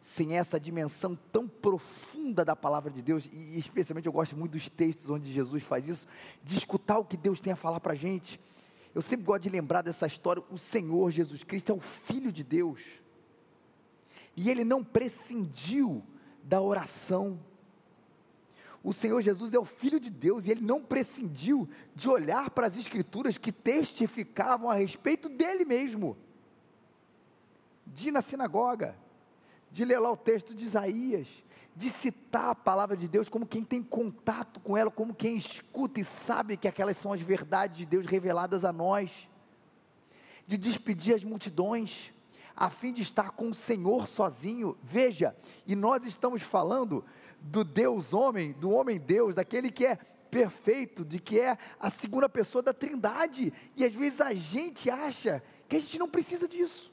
sem 0.00 0.36
essa 0.36 0.58
dimensão 0.58 1.14
tão 1.30 1.46
profunda 1.46 2.42
da 2.44 2.56
palavra 2.56 2.90
de 2.90 3.02
Deus, 3.02 3.28
e 3.30 3.58
especialmente 3.58 4.06
eu 4.06 4.12
gosto 4.12 4.36
muito 4.36 4.52
dos 4.52 4.70
textos 4.70 5.10
onde 5.10 5.30
Jesus 5.30 5.62
faz 5.62 5.86
isso, 5.86 6.06
de 6.42 6.56
escutar 6.56 6.98
o 6.98 7.04
que 7.04 7.18
Deus 7.18 7.40
tem 7.40 7.52
a 7.52 7.56
falar 7.56 7.80
para 7.80 7.92
a 7.92 7.96
gente. 7.96 8.40
Eu 8.94 9.02
sempre 9.02 9.26
gosto 9.26 9.42
de 9.42 9.50
lembrar 9.50 9.82
dessa 9.82 10.06
história: 10.06 10.42
o 10.50 10.56
Senhor 10.56 11.10
Jesus 11.10 11.44
Cristo 11.44 11.70
é 11.70 11.74
o 11.74 11.80
Filho 11.80 12.32
de 12.32 12.42
Deus, 12.42 12.80
e 14.34 14.48
ele 14.48 14.64
não 14.64 14.82
prescindiu 14.82 16.02
da 16.42 16.60
oração. 16.62 17.38
O 18.82 18.94
Senhor 18.94 19.20
Jesus 19.20 19.52
é 19.52 19.58
o 19.58 19.64
Filho 19.66 20.00
de 20.00 20.08
Deus 20.08 20.46
e 20.46 20.50
ele 20.50 20.62
não 20.62 20.82
prescindiu 20.82 21.68
de 21.94 22.08
olhar 22.08 22.48
para 22.48 22.66
as 22.66 22.78
Escrituras 22.78 23.36
que 23.36 23.52
testificavam 23.52 24.70
a 24.70 24.74
respeito 24.74 25.28
dele 25.28 25.66
mesmo 25.66 26.16
de 27.92 28.08
ir 28.08 28.10
na 28.12 28.22
sinagoga, 28.22 28.96
de 29.70 29.84
ler 29.84 29.98
lá 29.98 30.10
o 30.10 30.16
texto 30.16 30.54
de 30.54 30.64
Isaías, 30.64 31.28
de 31.74 31.88
citar 31.88 32.50
a 32.50 32.54
palavra 32.54 32.96
de 32.96 33.08
Deus 33.08 33.28
como 33.28 33.46
quem 33.46 33.64
tem 33.64 33.82
contato 33.82 34.60
com 34.60 34.76
ela, 34.76 34.90
como 34.90 35.14
quem 35.14 35.36
escuta 35.36 36.00
e 36.00 36.04
sabe 36.04 36.56
que 36.56 36.68
aquelas 36.68 36.96
são 36.96 37.12
as 37.12 37.20
verdades 37.20 37.78
de 37.78 37.86
Deus 37.86 38.06
reveladas 38.06 38.64
a 38.64 38.72
nós, 38.72 39.10
de 40.46 40.56
despedir 40.56 41.14
as 41.14 41.24
multidões, 41.24 42.12
a 42.56 42.68
fim 42.68 42.92
de 42.92 43.02
estar 43.02 43.30
com 43.30 43.50
o 43.50 43.54
Senhor 43.54 44.08
sozinho. 44.08 44.76
Veja, 44.82 45.34
e 45.66 45.74
nós 45.74 46.04
estamos 46.04 46.42
falando 46.42 47.04
do 47.40 47.64
Deus 47.64 48.12
homem, 48.12 48.52
do 48.52 48.70
homem 48.70 48.98
Deus, 48.98 49.36
daquele 49.36 49.70
que 49.70 49.86
é 49.86 49.96
perfeito, 50.30 51.04
de 51.04 51.18
que 51.18 51.40
é 51.40 51.56
a 51.78 51.90
segunda 51.90 52.28
pessoa 52.28 52.62
da 52.62 52.72
Trindade, 52.72 53.52
e 53.76 53.84
às 53.84 53.92
vezes 53.92 54.20
a 54.20 54.32
gente 54.34 54.90
acha 54.90 55.42
que 55.68 55.76
a 55.76 55.78
gente 55.78 55.98
não 55.98 56.08
precisa 56.08 56.46
disso. 56.46 56.92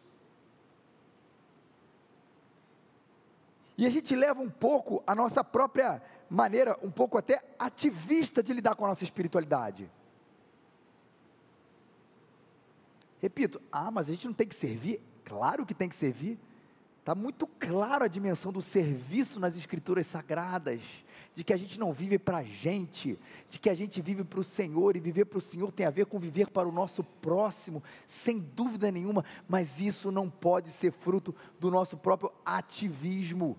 E 3.77 3.85
a 3.85 3.89
gente 3.89 4.15
leva 4.15 4.41
um 4.41 4.49
pouco 4.49 5.03
a 5.05 5.13
nossa 5.13 5.43
própria 5.43 6.01
maneira, 6.29 6.77
um 6.81 6.89
pouco 6.89 7.17
até 7.17 7.41
ativista 7.59 8.41
de 8.41 8.51
lidar 8.51 8.75
com 8.75 8.85
a 8.85 8.87
nossa 8.87 9.03
espiritualidade. 9.03 9.89
Repito, 13.21 13.61
ah, 13.71 13.91
mas 13.91 14.07
a 14.07 14.11
gente 14.11 14.25
não 14.25 14.33
tem 14.33 14.47
que 14.47 14.55
servir? 14.55 15.01
Claro 15.23 15.65
que 15.65 15.73
tem 15.73 15.89
que 15.89 15.95
servir. 15.95 16.39
Está 16.99 17.15
muito 17.15 17.47
claro 17.47 18.03
a 18.03 18.07
dimensão 18.07 18.51
do 18.51 18.61
serviço 18.61 19.39
nas 19.39 19.55
escrituras 19.55 20.07
sagradas, 20.07 20.81
de 21.33 21.43
que 21.43 21.53
a 21.53 21.57
gente 21.57 21.79
não 21.79 21.93
vive 21.93 22.19
para 22.19 22.39
a 22.39 22.43
gente, 22.43 23.17
de 23.49 23.59
que 23.59 23.69
a 23.69 23.73
gente 23.73 24.01
vive 24.01 24.23
para 24.23 24.39
o 24.39 24.43
Senhor, 24.43 24.95
e 24.95 24.99
viver 24.99 25.25
para 25.25 25.37
o 25.37 25.41
Senhor 25.41 25.71
tem 25.71 25.85
a 25.85 25.89
ver 25.89 26.07
com 26.07 26.19
viver 26.19 26.49
para 26.49 26.67
o 26.67 26.71
nosso 26.71 27.03
próximo, 27.03 27.81
sem 28.05 28.39
dúvida 28.39 28.91
nenhuma, 28.91 29.23
mas 29.47 29.79
isso 29.79 30.11
não 30.11 30.29
pode 30.29 30.69
ser 30.69 30.91
fruto 30.91 31.33
do 31.59 31.71
nosso 31.71 31.95
próprio 31.95 32.31
ativismo. 32.45 33.57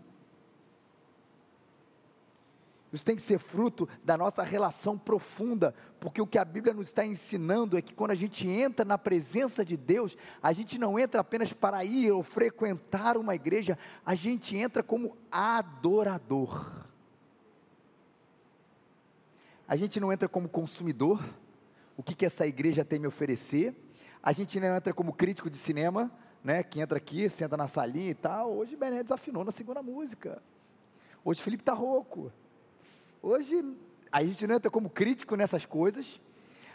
Isso 2.92 3.04
tem 3.04 3.16
que 3.16 3.23
ser 3.23 3.38
fruto 3.38 3.87
da 4.02 4.16
nossa 4.16 4.42
relação 4.42 4.97
profunda, 4.97 5.75
porque 6.00 6.23
o 6.23 6.26
que 6.26 6.38
a 6.38 6.45
Bíblia 6.45 6.73
nos 6.73 6.88
está 6.88 7.04
ensinando 7.04 7.76
é 7.76 7.83
que 7.83 7.92
quando 7.92 8.12
a 8.12 8.14
gente 8.14 8.49
entra 8.49 8.85
na 8.85 8.97
presença 8.97 9.62
de 9.62 9.76
Deus, 9.76 10.16
a 10.42 10.52
gente 10.54 10.78
não 10.78 10.99
entra 10.99 11.21
apenas 11.21 11.52
para 11.52 11.85
ir 11.85 12.11
ou 12.11 12.23
frequentar 12.23 13.18
uma 13.18 13.35
igreja, 13.35 13.78
a 14.07 14.14
gente 14.14 14.57
entra 14.57 14.83
como 14.83 15.16
adorador. 15.30 16.87
A 19.66 19.76
gente 19.76 20.00
não 20.00 20.11
entra 20.11 20.26
como 20.26 20.49
consumidor, 20.49 21.23
o 21.95 22.02
que, 22.02 22.14
que 22.14 22.25
essa 22.25 22.47
igreja 22.47 22.87
tem 22.87 22.99
me 22.99 23.07
oferecer, 23.07 23.75
a 24.23 24.33
gente 24.33 24.59
não 24.59 24.75
entra 24.75 24.95
como 24.95 25.12
crítico 25.12 25.50
de 25.50 25.59
cinema, 25.59 26.11
né, 26.42 26.62
que 26.62 26.80
entra 26.80 26.97
aqui, 26.97 27.28
senta 27.28 27.54
na 27.54 27.68
salinha 27.68 28.11
e 28.11 28.14
tal. 28.14 28.50
Hoje 28.57 28.76
Bené 28.76 29.02
desafinou 29.02 29.45
na 29.45 29.50
segunda 29.50 29.83
música. 29.83 30.42
Hoje 31.23 31.42
Felipe 31.42 31.62
está 31.62 31.75
rouco. 31.75 32.33
Hoje, 33.21 33.77
a 34.13 34.23
gente 34.23 34.47
não 34.47 34.55
entra 34.55 34.71
como 34.71 34.89
crítico 34.89 35.35
nessas 35.35 35.67
coisas, 35.67 36.21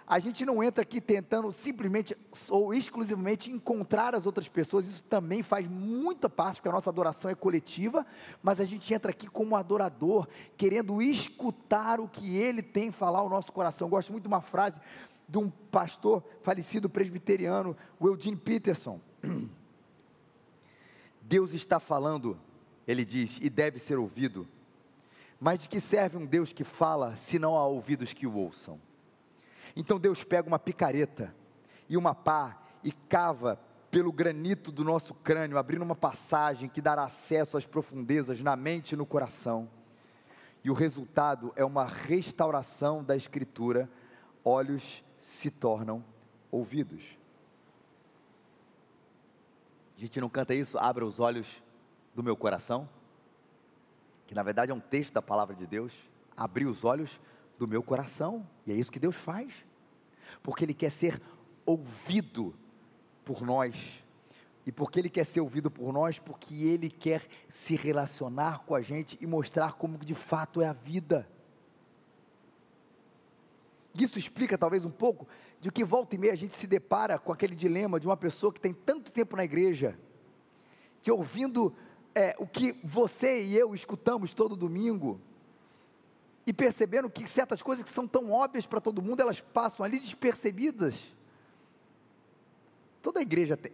a 0.06 0.20
gente 0.20 0.46
não 0.46 0.62
entra 0.62 0.82
aqui 0.82 1.00
tentando 1.00 1.52
simplesmente 1.54 2.18
ou 2.50 2.74
exclusivamente 2.74 3.50
encontrar 3.50 4.14
as 4.14 4.26
outras 4.26 4.50
pessoas, 4.50 4.86
isso 4.88 5.04
também 5.04 5.42
faz 5.42 5.66
muita 5.66 6.30
parte, 6.30 6.58
porque 6.58 6.68
a 6.68 6.74
nossa 6.74 6.90
adoração 6.90 7.32
é 7.32 7.36
coletiva, 7.36 8.06
mas 8.42 8.60
a 8.60 8.66
gente 8.66 8.94
entra 8.94 9.12
aqui 9.12 9.28
como 9.28 9.56
adorador, 9.56 10.28
querendo 10.58 11.02
escutar 11.02 12.02
o 12.02 12.10
que 12.10 12.36
ele 12.36 12.62
tem 12.62 12.92
falar 12.92 13.20
ao 13.20 13.30
nosso 13.30 13.54
coração. 13.54 13.88
Eu 13.88 13.92
gosto 13.92 14.12
muito 14.12 14.24
de 14.24 14.28
uma 14.28 14.42
frase 14.42 14.82
de 15.28 15.38
um 15.38 15.50
pastor 15.50 16.22
falecido 16.42 16.90
presbiteriano, 16.90 17.76
o 17.98 18.08
Eugene 18.08 18.36
Peterson. 18.36 19.00
Deus 21.22 21.54
está 21.54 21.80
falando, 21.80 22.38
ele 22.86 23.06
diz, 23.06 23.40
e 23.42 23.50
deve 23.50 23.80
ser 23.80 23.98
ouvido 23.98 24.46
mas 25.44 25.60
de 25.60 25.68
que 25.68 25.82
serve 25.82 26.16
um 26.16 26.26
Deus 26.26 26.54
que 26.54 26.64
fala 26.64 27.18
se 27.18 27.38
não 27.38 27.58
há 27.58 27.68
ouvidos 27.68 28.14
que 28.14 28.26
o 28.26 28.34
ouçam? 28.34 28.80
Então 29.76 30.00
Deus 30.00 30.24
pega 30.24 30.48
uma 30.48 30.58
picareta 30.58 31.36
e 31.90 31.98
uma 31.98 32.16
pá 32.16 32.58
e 32.82 32.94
cava 32.94 33.60
pelo 33.92 34.10
granito 34.10 34.72
do 34.72 34.86
nosso 34.86 35.14
crânio, 35.14 35.58
abrindo 35.58 35.82
uma 35.82 35.98
passagem 35.98 36.70
que 36.70 36.80
dará 36.80 37.04
acesso 37.04 37.58
às 37.58 37.66
profundezas 37.66 38.40
na 38.40 38.56
mente 38.56 38.94
e 38.94 38.96
no 38.96 39.06
coração. 39.06 39.70
E 40.64 40.72
o 40.72 40.74
resultado 40.74 41.52
é 41.58 41.66
uma 41.66 41.84
restauração 41.84 43.04
da 43.04 43.14
escritura. 43.14 43.90
Olhos 44.46 45.04
se 45.18 45.52
tornam 45.52 46.06
ouvidos. 46.50 47.20
A 49.98 50.00
gente 50.00 50.22
não 50.22 50.30
canta 50.30 50.56
isso? 50.56 50.78
Abra 50.78 51.06
os 51.06 51.20
olhos 51.20 51.62
do 52.16 52.24
meu 52.24 52.38
coração. 52.38 52.88
Que 54.28 54.36
na 54.36 54.44
verdade 54.44 54.72
é 54.72 54.76
um 54.76 54.80
texto 54.80 55.14
da 55.14 55.22
palavra 55.22 55.56
de 55.56 55.66
Deus. 55.68 55.94
Abrir 56.36 56.66
os 56.66 56.84
olhos 56.84 57.20
do 57.58 57.68
meu 57.68 57.84
coração. 57.84 58.48
E 58.66 58.72
é 58.72 58.76
isso 58.76 58.92
que 58.92 59.00
Deus 59.00 59.16
faz. 59.16 59.54
Porque 60.42 60.66
Ele 60.66 60.74
quer 60.74 60.90
ser 60.90 61.22
ouvido 61.66 62.54
por 63.24 63.42
nós. 63.42 64.04
E 64.66 64.72
porque 64.72 65.00
Ele 65.00 65.10
quer 65.10 65.26
ser 65.26 65.42
ouvido 65.42 65.70
por 65.70 65.92
nós, 65.92 66.20
porque 66.20 66.56
Ele 66.56 66.90
quer 66.90 67.26
se 67.50 67.76
relacionar 67.76 68.60
com 68.60 68.76
a 68.76 68.82
gente 68.82 69.18
e 69.20 69.28
mostrar 69.28 69.74
como 69.74 69.98
de 69.98 70.16
fato 70.16 70.62
é 70.62 70.68
a 70.68 70.74
vida. 70.74 71.28
Isso 73.94 74.18
explica 74.18 74.58
talvez 74.58 74.86
um 74.86 74.92
pouco 74.92 75.28
de 75.60 75.72
que 75.72 75.84
volta 75.84 76.16
e 76.16 76.18
meia 76.18 76.34
a 76.34 76.38
gente 76.38 76.56
se 76.56 76.66
depara 76.66 77.20
com 77.20 77.32
aquele 77.32 77.56
dilema 77.56 78.00
de 78.00 78.08
uma 78.08 78.18
pessoa 78.18 78.52
que 78.52 78.60
tem 78.60 78.74
tanto 78.74 79.12
tempo 79.12 79.36
na 79.36 79.44
igreja, 79.44 79.98
que 81.02 81.12
ouvindo 81.12 81.76
é, 82.16 82.36
o 82.38 82.46
que 82.46 82.74
você 82.84 83.44
e 83.44 83.58
eu 83.58 83.74
escutamos 83.74 84.34
todo 84.34 84.56
domingo, 84.56 85.20
e 86.46 86.52
percebendo 86.52 87.10
que 87.10 87.28
certas 87.28 87.62
coisas 87.62 87.84
que 87.84 87.90
são 87.90 88.08
tão 88.08 88.32
óbvias 88.32 88.66
para 88.66 88.82
todo 88.82 89.02
mundo, 89.02 89.22
elas 89.22 89.40
passam 89.40 89.86
ali 89.86 90.00
despercebidas. 90.00 91.02
Toda 93.02 93.22
igreja 93.22 93.56
tem, 93.56 93.72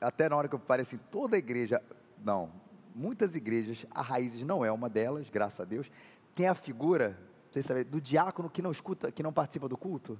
até 0.00 0.28
na 0.28 0.36
hora 0.36 0.48
que 0.48 0.54
eu 0.54 0.60
falei 0.60 0.82
assim, 0.82 0.98
toda 1.10 1.36
igreja, 1.36 1.82
não, 2.24 2.50
muitas 2.94 3.34
igrejas, 3.34 3.86
a 3.90 4.02
Raízes 4.02 4.44
não 4.44 4.64
é 4.64 4.70
uma 4.70 4.88
delas, 4.88 5.28
graças 5.28 5.60
a 5.60 5.64
Deus, 5.64 5.90
tem 6.34 6.46
a 6.46 6.54
figura, 6.54 7.18
vocês 7.50 7.66
sabem, 7.66 7.84
do 7.84 8.00
diácono 8.00 8.48
que 8.48 8.62
não 8.62 8.70
escuta, 8.70 9.10
que 9.10 9.22
não 9.22 9.32
participa 9.32 9.68
do 9.68 9.76
culto. 9.76 10.18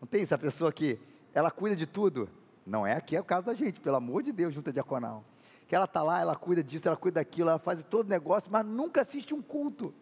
Não 0.00 0.06
tem 0.06 0.22
essa 0.22 0.36
pessoa 0.36 0.72
que 0.72 0.98
ela 1.32 1.50
cuida 1.50 1.74
de 1.74 1.86
tudo. 1.86 2.28
Não 2.66 2.84
é 2.84 2.94
aqui 2.94 3.14
é 3.14 3.20
o 3.20 3.24
caso 3.24 3.46
da 3.46 3.54
gente, 3.54 3.78
pelo 3.78 3.96
amor 3.96 4.22
de 4.24 4.32
Deus, 4.32 4.52
junta 4.52 4.72
diaconal. 4.72 5.24
Que 5.68 5.76
ela 5.76 5.84
está 5.84 6.02
lá, 6.02 6.20
ela 6.20 6.34
cuida 6.34 6.62
disso, 6.62 6.88
ela 6.88 6.96
cuida 6.96 7.20
daquilo, 7.20 7.48
ela 7.48 7.58
faz 7.58 7.84
todo 7.84 8.08
negócio, 8.08 8.50
mas 8.50 8.66
nunca 8.66 9.02
assiste 9.02 9.32
um 9.32 9.40
culto. 9.40 9.94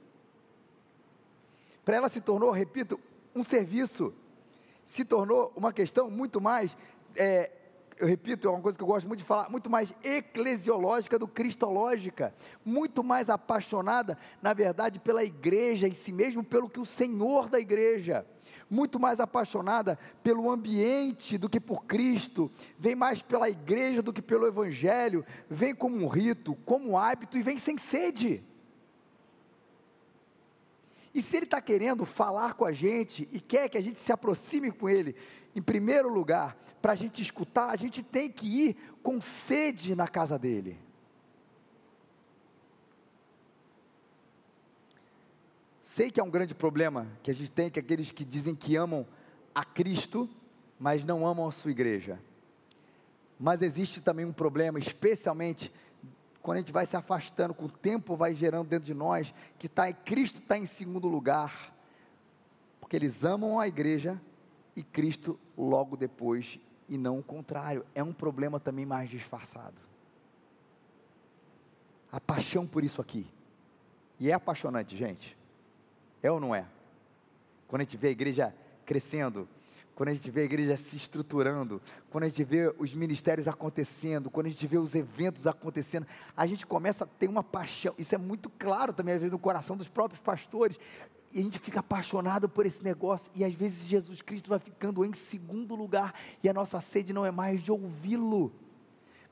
Para 1.85 1.97
ela 1.97 2.09
se 2.09 2.21
tornou, 2.21 2.51
repito, 2.51 2.99
um 3.35 3.45
serviço 3.45 4.15
se 4.85 5.05
tornou 5.05 5.53
uma 5.57 5.73
questão 5.73 6.11
muito 6.11 6.41
mais, 6.41 6.77
é, 7.17 7.51
eu 7.99 8.07
repito, 8.07 8.47
é 8.47 8.51
uma 8.51 8.61
coisa 8.61 8.77
que 8.77 8.83
eu 8.83 8.89
gosto 8.89 9.07
muito 9.07 9.21
de 9.21 9.27
falar, 9.27 9.49
muito 9.51 9.71
mais 9.71 9.93
eclesiológica 10.03 11.19
do 11.19 11.29
cristológica, 11.29 12.35
muito 12.65 13.03
mais 13.05 13.31
apaixonada, 13.31 14.19
na 14.43 14.53
verdade, 14.53 14.99
pela 14.99 15.25
igreja 15.25 15.89
em 15.89 15.95
si 15.95 16.13
mesmo, 16.13 16.43
pelo 16.43 16.69
que 16.69 16.81
o 16.81 16.87
Senhor 16.87 17.49
da 17.49 17.59
igreja, 17.59 18.27
muito 18.75 18.99
mais 18.99 19.21
apaixonada 19.21 19.97
pelo 20.23 20.51
ambiente 20.51 21.39
do 21.39 21.49
que 21.49 21.61
por 21.61 21.85
Cristo, 21.85 22.51
vem 22.77 22.97
mais 22.97 23.23
pela 23.23 23.49
igreja 23.49 24.03
do 24.03 24.13
que 24.13 24.21
pelo 24.21 24.47
evangelho, 24.47 25.25
vem 25.49 25.75
como 25.75 25.97
um 25.97 26.09
rito, 26.09 26.57
como 26.67 26.91
um 26.91 26.99
hábito 26.99 27.39
e 27.39 27.43
vem 27.43 27.57
sem 27.57 27.79
sede. 27.79 28.43
E 31.15 31.23
se 31.23 31.37
Ele 31.37 31.45
está 31.45 31.61
querendo 31.61 32.05
falar 32.05 32.55
com 32.55 32.65
a 32.65 32.73
gente 32.73 33.29
e 33.31 33.41
quer 33.41 33.69
que 33.69 33.79
a 33.79 33.81
gente 33.81 34.01
se 34.01 34.11
aproxime 34.11 34.73
com 34.73 34.89
Ele, 34.89 35.15
em 35.55 35.63
primeiro 35.63 36.13
lugar, 36.13 36.57
para 36.83 36.93
a 36.93 36.97
gente 36.97 37.23
escutar, 37.23 37.71
a 37.71 37.77
gente 37.77 38.03
tem 38.03 38.29
que 38.29 38.47
ir 38.47 38.77
com 39.01 39.21
sede 39.21 39.95
na 39.95 40.09
casa 40.09 40.37
dele. 40.37 40.77
Sei 45.95 46.11
que 46.11 46.19
é 46.19 46.25
um 46.25 46.29
grande 46.29 46.57
problema 46.57 47.07
que 47.23 47.31
a 47.31 47.35
gente 47.35 47.53
tem, 47.53 47.71
que 47.71 47.79
aqueles 47.79 48.11
que 48.11 48.25
dizem 48.25 48.53
que 48.53 48.75
amam 48.75 49.07
a 49.55 49.65
Cristo, 49.65 50.29
mas 50.77 51.05
não 51.05 51.25
amam 51.25 51.47
a 51.47 51.53
sua 51.53 51.71
igreja. 51.71 52.19
Mas 53.39 53.63
existe 53.63 54.01
também 54.01 54.27
um 54.27 54.33
problema, 54.33 54.77
especialmente 54.81 55.73
quando 56.43 56.57
a 56.57 56.61
gente 56.63 56.73
vai 56.73 56.85
se 56.85 56.97
afastando, 56.97 57.55
com 57.55 57.67
o 57.67 57.71
tempo 57.71 58.17
vai 58.17 58.35
gerando 58.35 58.67
dentro 58.67 58.85
de 58.85 58.93
nós, 58.93 59.33
que 59.57 59.69
tá, 59.69 59.93
Cristo 59.93 60.41
está 60.41 60.59
em 60.59 60.67
segundo 60.67 61.07
lugar, 61.07 61.73
porque 62.81 62.97
eles 62.97 63.23
amam 63.23 63.61
a 63.61 63.69
igreja 63.69 64.21
e 64.75 64.83
Cristo 64.83 65.39
logo 65.57 65.97
depois, 65.97 66.59
e 66.89 66.99
não 66.99 67.21
o 67.21 67.23
contrário, 67.23 67.87
é 67.95 68.03
um 68.03 68.13
problema 68.13 68.59
também 68.59 68.85
mais 68.85 69.09
disfarçado. 69.09 69.81
A 72.11 72.19
paixão 72.19 72.67
por 72.67 72.83
isso 72.83 73.01
aqui, 73.01 73.29
e 74.19 74.29
é 74.29 74.33
apaixonante, 74.33 74.97
gente, 74.97 75.39
é 76.27 76.31
ou 76.31 76.41
não 76.41 76.55
é? 76.55 76.67
Quando 77.69 77.83
a 77.83 77.85
gente 77.85 77.97
vê 77.97 78.09
a 78.09 78.11
igreja 78.13 78.55
crescendo, 78.87 79.49
quando 79.95 80.09
a 80.09 80.15
gente 80.15 80.31
vê 80.31 80.41
a 80.41 80.45
igreja 80.45 80.77
se 80.77 80.97
estruturando, 80.97 81.81
quando 82.11 82.25
a 82.25 82.29
gente 82.29 82.43
vê 82.43 82.75
os 82.79 82.93
ministérios 82.95 83.47
acontecendo, 83.47 84.31
quando 84.31 84.47
a 84.47 84.49
gente 84.49 84.67
vê 84.67 84.77
os 84.77 84.95
eventos 84.95 85.47
acontecendo, 85.47 86.07
a 86.37 86.47
gente 86.47 86.67
começa 86.67 87.05
a 87.05 87.07
ter 87.07 87.29
uma 87.29 87.45
paixão. 87.45 87.95
Isso 87.97 88.15
é 88.15 88.19
muito 88.19 88.49
claro 88.51 88.93
também, 88.93 89.15
às 89.15 89.21
vezes, 89.21 89.33
no 89.33 89.39
coração 89.39 89.77
dos 89.77 89.89
próprios 89.89 90.21
pastores. 90.21 90.79
E 91.33 91.41
a 91.41 91.43
gente 91.43 91.59
fica 91.59 91.81
apaixonado 91.81 92.49
por 92.49 92.65
esse 92.65 92.83
negócio. 92.83 93.31
E 93.37 93.45
às 93.45 93.53
vezes 93.53 93.87
Jesus 93.87 94.23
Cristo 94.23 94.49
vai 94.49 94.59
ficando 94.59 95.05
em 95.05 95.13
segundo 95.13 95.75
lugar. 95.75 96.15
E 96.43 96.49
a 96.49 96.55
nossa 96.55 96.81
sede 96.81 97.13
não 97.13 97.25
é 97.25 97.31
mais 97.31 97.63
de 97.63 97.71
ouvi-lo, 97.71 98.53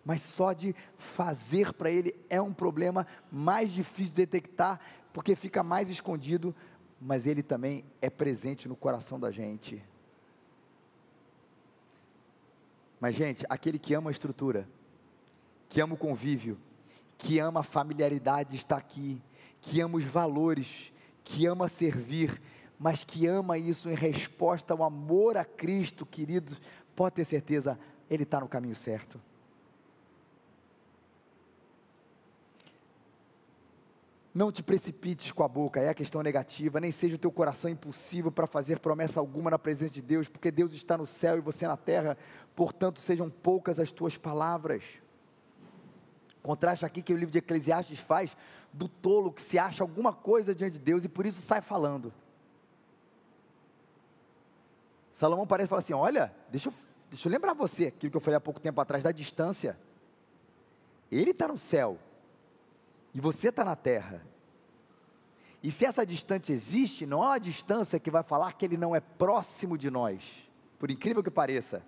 mas 0.04 0.20
só 0.20 0.52
de 0.52 0.74
fazer 0.96 1.72
para 1.72 1.90
Ele. 1.90 2.14
É 2.28 2.40
um 2.40 2.52
problema 2.52 3.06
mais 3.30 3.72
difícil 3.72 4.14
de 4.14 4.26
detectar, 4.26 4.78
porque 5.12 5.34
fica 5.34 5.62
mais 5.62 5.88
escondido, 5.88 6.54
mas 7.04 7.26
Ele 7.26 7.42
também 7.42 7.84
é 8.00 8.08
presente 8.08 8.68
no 8.68 8.76
coração 8.76 9.18
da 9.18 9.30
gente. 9.30 9.82
Mas, 13.00 13.16
gente, 13.16 13.44
aquele 13.48 13.76
que 13.76 13.92
ama 13.92 14.08
a 14.08 14.12
estrutura, 14.12 14.68
que 15.68 15.80
ama 15.80 15.94
o 15.94 15.98
convívio, 15.98 16.56
que 17.18 17.40
ama 17.40 17.60
a 17.60 17.64
familiaridade 17.64 18.54
está 18.54 18.76
aqui, 18.76 19.20
que 19.60 19.80
ama 19.80 19.98
os 19.98 20.04
valores, 20.04 20.92
que 21.24 21.44
ama 21.44 21.68
servir, 21.68 22.40
mas 22.78 23.02
que 23.02 23.26
ama 23.26 23.58
isso 23.58 23.90
em 23.90 23.94
resposta 23.94 24.72
ao 24.72 24.84
amor 24.84 25.36
a 25.36 25.44
Cristo, 25.44 26.06
queridos, 26.06 26.60
pode 26.94 27.16
ter 27.16 27.24
certeza, 27.24 27.78
ele 28.08 28.22
está 28.22 28.38
no 28.38 28.48
caminho 28.48 28.76
certo. 28.76 29.20
Não 34.34 34.50
te 34.50 34.62
precipites 34.62 35.30
com 35.30 35.42
a 35.42 35.48
boca, 35.48 35.78
é 35.78 35.90
a 35.90 35.94
questão 35.94 36.22
negativa, 36.22 36.80
nem 36.80 36.90
seja 36.90 37.16
o 37.16 37.18
teu 37.18 37.30
coração 37.30 37.70
impulsivo 37.70 38.32
para 38.32 38.46
fazer 38.46 38.78
promessa 38.78 39.20
alguma 39.20 39.50
na 39.50 39.58
presença 39.58 39.92
de 39.92 40.00
Deus, 40.00 40.26
porque 40.26 40.50
Deus 40.50 40.72
está 40.72 40.96
no 40.96 41.06
céu 41.06 41.36
e 41.36 41.40
você 41.40 41.66
na 41.66 41.76
terra, 41.76 42.16
portanto 42.56 42.98
sejam 43.00 43.28
poucas 43.28 43.78
as 43.78 43.92
tuas 43.92 44.16
palavras. 44.16 44.82
Contraste 46.42 46.84
aqui 46.84 47.02
que 47.02 47.12
o 47.12 47.16
livro 47.16 47.30
de 47.30 47.38
Eclesiastes 47.38 47.98
faz 47.98 48.36
do 48.72 48.88
tolo 48.88 49.30
que 49.30 49.42
se 49.42 49.58
acha 49.58 49.84
alguma 49.84 50.14
coisa 50.14 50.54
diante 50.54 50.72
de 50.72 50.78
Deus 50.78 51.04
e 51.04 51.08
por 51.08 51.26
isso 51.26 51.40
sai 51.42 51.60
falando. 51.60 52.12
Salomão 55.12 55.46
parece 55.46 55.68
falar 55.68 55.80
assim: 55.80 55.92
olha, 55.92 56.34
deixa 56.50 56.70
eu, 56.70 56.74
deixa 57.10 57.28
eu 57.28 57.32
lembrar 57.32 57.52
você, 57.52 57.88
aquilo 57.88 58.10
que 58.10 58.16
eu 58.16 58.20
falei 58.20 58.38
há 58.38 58.40
pouco 58.40 58.58
tempo 58.58 58.80
atrás, 58.80 59.04
da 59.04 59.12
distância. 59.12 59.78
Ele 61.10 61.30
está 61.30 61.46
no 61.46 61.58
céu, 61.58 61.98
e 63.14 63.20
você 63.20 63.48
está 63.48 63.64
na 63.64 63.76
terra. 63.76 64.22
E 65.62 65.70
se 65.70 65.84
essa 65.84 66.04
distância 66.04 66.52
existe, 66.52 67.06
não 67.06 67.22
é 67.22 67.26
uma 67.26 67.40
distância 67.40 68.00
que 68.00 68.10
vai 68.10 68.22
falar 68.22 68.52
que 68.54 68.64
ele 68.64 68.76
não 68.76 68.96
é 68.96 69.00
próximo 69.00 69.78
de 69.78 69.90
nós, 69.90 70.50
por 70.78 70.90
incrível 70.90 71.22
que 71.22 71.30
pareça. 71.30 71.84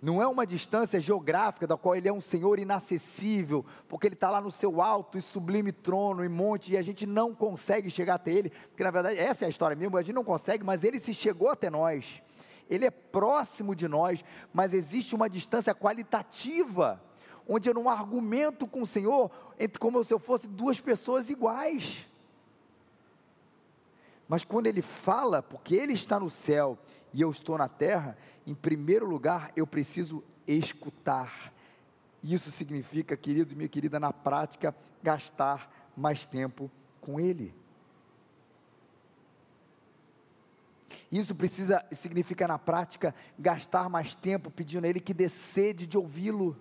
Não 0.00 0.22
é 0.22 0.28
uma 0.28 0.46
distância 0.46 1.00
geográfica 1.00 1.66
da 1.66 1.76
qual 1.76 1.96
ele 1.96 2.08
é 2.08 2.12
um 2.12 2.20
Senhor 2.20 2.58
inacessível, 2.58 3.64
porque 3.88 4.06
ele 4.06 4.14
está 4.14 4.30
lá 4.30 4.40
no 4.40 4.50
seu 4.50 4.80
alto 4.80 5.18
e 5.18 5.22
sublime 5.22 5.72
trono 5.72 6.24
e 6.24 6.28
monte, 6.28 6.72
e 6.72 6.76
a 6.76 6.82
gente 6.82 7.06
não 7.06 7.34
consegue 7.34 7.90
chegar 7.90 8.14
até 8.14 8.32
ele, 8.32 8.50
porque 8.50 8.84
na 8.84 8.90
verdade 8.90 9.18
essa 9.18 9.44
é 9.44 9.46
a 9.46 9.50
história 9.50 9.76
mesmo, 9.76 9.96
a 9.96 10.02
gente 10.02 10.14
não 10.14 10.22
consegue, 10.22 10.62
mas 10.62 10.84
ele 10.84 11.00
se 11.00 11.12
chegou 11.12 11.48
até 11.48 11.68
nós, 11.68 12.22
ele 12.70 12.84
é 12.84 12.90
próximo 12.90 13.74
de 13.74 13.88
nós, 13.88 14.22
mas 14.52 14.72
existe 14.72 15.16
uma 15.16 15.28
distância 15.28 15.74
qualitativa 15.74 17.02
onde 17.48 17.68
eu 17.68 17.74
não 17.74 17.88
argumento 17.88 18.66
com 18.66 18.82
o 18.82 18.86
Senhor 18.86 19.30
entre 19.58 19.78
como 19.78 20.04
se 20.04 20.12
eu 20.12 20.18
fosse 20.18 20.46
duas 20.46 20.80
pessoas 20.80 21.30
iguais. 21.30 22.06
Mas 24.28 24.44
quando 24.44 24.66
ele 24.66 24.82
fala, 24.82 25.42
porque 25.42 25.74
ele 25.74 25.94
está 25.94 26.20
no 26.20 26.28
céu 26.28 26.78
e 27.14 27.22
eu 27.22 27.30
estou 27.30 27.56
na 27.56 27.68
terra, 27.68 28.16
em 28.46 28.54
primeiro 28.54 29.06
lugar 29.06 29.50
eu 29.56 29.66
preciso 29.66 30.22
escutar. 30.46 31.52
Isso 32.22 32.50
significa, 32.50 33.16
querido 33.16 33.52
e 33.54 33.56
minha 33.56 33.68
querida, 33.68 33.98
na 33.98 34.12
prática, 34.12 34.76
gastar 35.02 35.90
mais 35.96 36.26
tempo 36.26 36.70
com 37.00 37.18
ele. 37.18 37.54
Isso 41.10 41.34
precisa, 41.34 41.84
significa 41.90 42.46
na 42.46 42.58
prática, 42.58 43.14
gastar 43.38 43.88
mais 43.88 44.14
tempo 44.14 44.50
pedindo 44.50 44.84
a 44.84 44.88
Ele 44.88 45.00
que 45.00 45.14
dê 45.14 45.28
sede 45.28 45.86
de 45.86 45.96
ouvi-lo. 45.96 46.54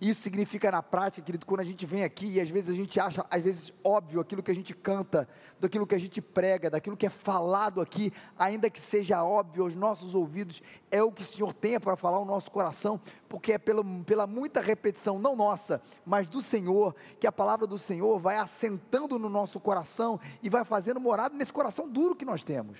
Isso 0.00 0.20
significa 0.20 0.70
na 0.70 0.82
prática, 0.82 1.24
querido, 1.24 1.46
quando 1.46 1.60
a 1.60 1.64
gente 1.64 1.86
vem 1.86 2.04
aqui 2.04 2.26
e 2.26 2.40
às 2.40 2.50
vezes 2.50 2.70
a 2.70 2.74
gente 2.74 3.00
acha, 3.00 3.24
às 3.30 3.42
vezes 3.42 3.72
óbvio 3.82 4.20
aquilo 4.20 4.42
que 4.42 4.50
a 4.50 4.54
gente 4.54 4.74
canta, 4.74 5.28
daquilo 5.58 5.86
que 5.86 5.94
a 5.94 5.98
gente 5.98 6.20
prega, 6.20 6.68
daquilo 6.68 6.96
que 6.96 7.06
é 7.06 7.10
falado 7.10 7.80
aqui, 7.80 8.12
ainda 8.38 8.68
que 8.68 8.78
seja 8.78 9.24
óbvio 9.24 9.64
aos 9.64 9.74
nossos 9.74 10.14
ouvidos, 10.14 10.62
é 10.90 11.02
o 11.02 11.10
que 11.10 11.22
o 11.22 11.26
Senhor 11.26 11.54
tem 11.54 11.80
para 11.80 11.96
falar 11.96 12.18
ao 12.18 12.24
nosso 12.24 12.50
coração, 12.50 13.00
porque 13.28 13.52
é 13.52 13.58
pela, 13.58 13.82
pela 14.04 14.26
muita 14.26 14.60
repetição, 14.60 15.18
não 15.18 15.34
nossa, 15.34 15.80
mas 16.04 16.26
do 16.26 16.42
Senhor, 16.42 16.94
que 17.18 17.26
a 17.26 17.32
palavra 17.32 17.66
do 17.66 17.78
Senhor 17.78 18.18
vai 18.18 18.36
assentando 18.36 19.18
no 19.18 19.30
nosso 19.30 19.58
coração 19.58 20.20
e 20.42 20.50
vai 20.50 20.64
fazendo 20.64 21.00
morada 21.00 21.34
nesse 21.34 21.52
coração 21.52 21.88
duro 21.88 22.14
que 22.14 22.24
nós 22.24 22.44
temos. 22.44 22.78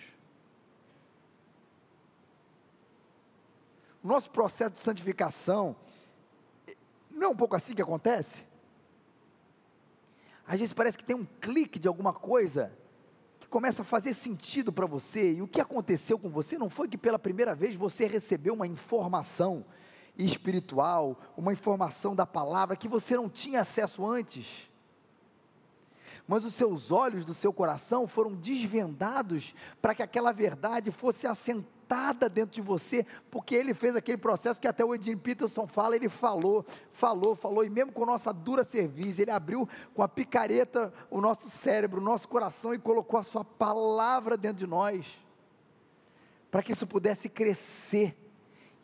Nosso 4.02 4.31
processo 4.31 4.72
de 4.72 4.79
santificação, 4.79 5.74
não 7.16 7.29
é 7.29 7.29
um 7.31 7.37
pouco 7.37 7.57
assim 7.57 7.74
que 7.74 7.83
acontece? 7.83 8.44
Às 10.46 10.61
vezes 10.61 10.74
parece 10.74 10.98
que 10.98 11.05
tem 11.05 11.16
um 11.16 11.24
clique 11.40 11.79
de 11.79 11.88
alguma 11.88 12.12
coisa 12.12 12.70
que 13.40 13.48
começa 13.48 13.83
a 13.83 13.85
fazer 13.85 14.14
sentido 14.14 14.72
para 14.72 14.87
você, 14.87 15.33
e 15.33 15.42
o 15.42 15.48
que 15.48 15.61
aconteceu 15.61 16.18
com 16.18 16.29
você 16.29 16.59
não 16.59 16.68
foi 16.68 16.88
que 16.88 16.98
pela 16.98 17.18
primeira 17.18 17.55
vez 17.55 17.74
você 17.74 18.07
recebeu 18.07 18.55
uma 18.55 18.66
informação 18.66 19.64
espiritual, 20.16 21.18
uma 21.37 21.52
informação 21.52 22.14
da 22.14 22.26
palavra 22.26 22.76
que 22.76 22.88
você 22.88 23.16
não 23.16 23.29
tinha 23.29 23.62
acesso 23.62 24.07
antes. 24.07 24.70
Mas 26.29 26.44
os 26.44 26.55
seus 26.55 26.90
olhos 26.90 27.24
do 27.24 27.35
seu 27.35 27.52
coração 27.52 28.07
foram 28.07 28.35
desvendados 28.35 29.55
para 29.81 29.94
que 29.94 30.02
aquela 30.02 30.33
verdade 30.33 30.90
fosse 30.90 31.26
assentada 31.26 31.75
plantada 31.87 32.29
dentro 32.29 32.55
de 32.55 32.61
você, 32.61 33.07
porque 33.31 33.55
ele 33.55 33.72
fez 33.72 33.94
aquele 33.96 34.18
processo 34.18 34.61
que 34.61 34.68
até 34.68 34.85
o 34.85 34.94
Edin 34.94 35.16
Peterson 35.16 35.66
fala, 35.66 35.96
ele 35.96 36.09
falou, 36.09 36.64
falou, 36.92 37.35
falou, 37.35 37.64
e 37.64 37.70
mesmo 37.70 37.92
com 37.92 38.05
nossa 38.05 38.33
dura 38.33 38.64
serviço, 38.64 39.22
ele 39.22 39.31
abriu 39.31 39.68
com 39.94 40.03
a 40.03 40.09
picareta 40.09 40.92
o 41.11 41.20
nosso 41.20 41.49
cérebro, 41.49 42.01
o 42.01 42.05
nosso 42.05 42.29
coração 42.29 42.75
e 42.75 42.79
colocou 42.79 43.18
a 43.18 43.22
sua 43.22 43.44
palavra 43.44 44.37
dentro 44.37 44.59
de 44.59 44.66
nós, 44.66 45.18
para 46.51 46.62
que 46.62 46.72
isso 46.72 46.87
pudesse 46.87 47.29
crescer. 47.29 48.16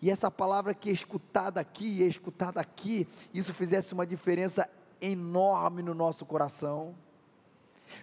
E 0.01 0.11
essa 0.11 0.31
palavra 0.31 0.75
que 0.75 0.91
é 0.91 0.93
escutada 0.93 1.61
aqui 1.61 1.99
e 1.99 2.03
é 2.03 2.07
escutada 2.07 2.61
aqui, 2.61 3.07
isso 3.33 3.55
fizesse 3.55 3.93
uma 3.95 4.07
diferença 4.07 4.69
enorme 5.01 5.83
no 5.83 5.95
nosso 5.95 6.25
coração. 6.27 6.95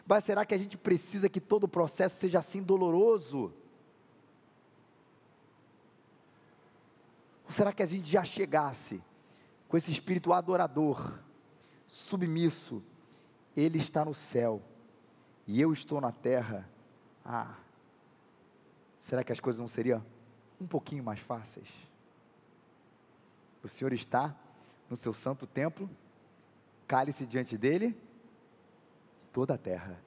Mas 0.06 0.24
será 0.24 0.46
que 0.46 0.54
a 0.54 0.58
gente 0.58 0.78
precisa 0.78 1.28
que 1.28 1.42
todo 1.42 1.64
o 1.66 1.68
processo 1.68 2.18
seja 2.18 2.40
assim 2.40 2.62
doloroso? 2.62 3.52
Ou 7.50 7.54
será 7.54 7.74
que 7.74 7.82
a 7.82 7.86
gente 7.88 8.08
já 8.08 8.24
chegasse 8.24 9.02
com 9.68 9.76
esse 9.76 9.92
espírito 9.92 10.32
adorador, 10.32 11.18
submisso? 11.88 12.84
Ele 13.58 13.80
está 13.80 14.06
no 14.06 14.14
céu 14.14 14.62
e 15.48 15.60
eu 15.60 15.74
estou 15.74 16.00
na 16.00 16.12
terra. 16.12 16.70
Ah, 17.26 17.56
será 19.00 19.24
que 19.24 19.32
as 19.32 19.40
coisas 19.40 19.60
não 19.60 19.68
seriam 19.68 20.06
um 20.62 20.68
pouquinho 20.68 21.04
mais 21.04 21.20
fáceis? 21.20 21.68
O 23.64 23.68
Senhor 23.68 23.94
está 23.94 24.36
no 24.88 24.96
seu 24.96 25.12
santo 25.12 25.48
templo, 25.48 25.90
cale-se 26.88 27.26
diante 27.26 27.58
dele 27.58 28.00
toda 29.34 29.56
a 29.56 29.58
terra. 29.58 30.00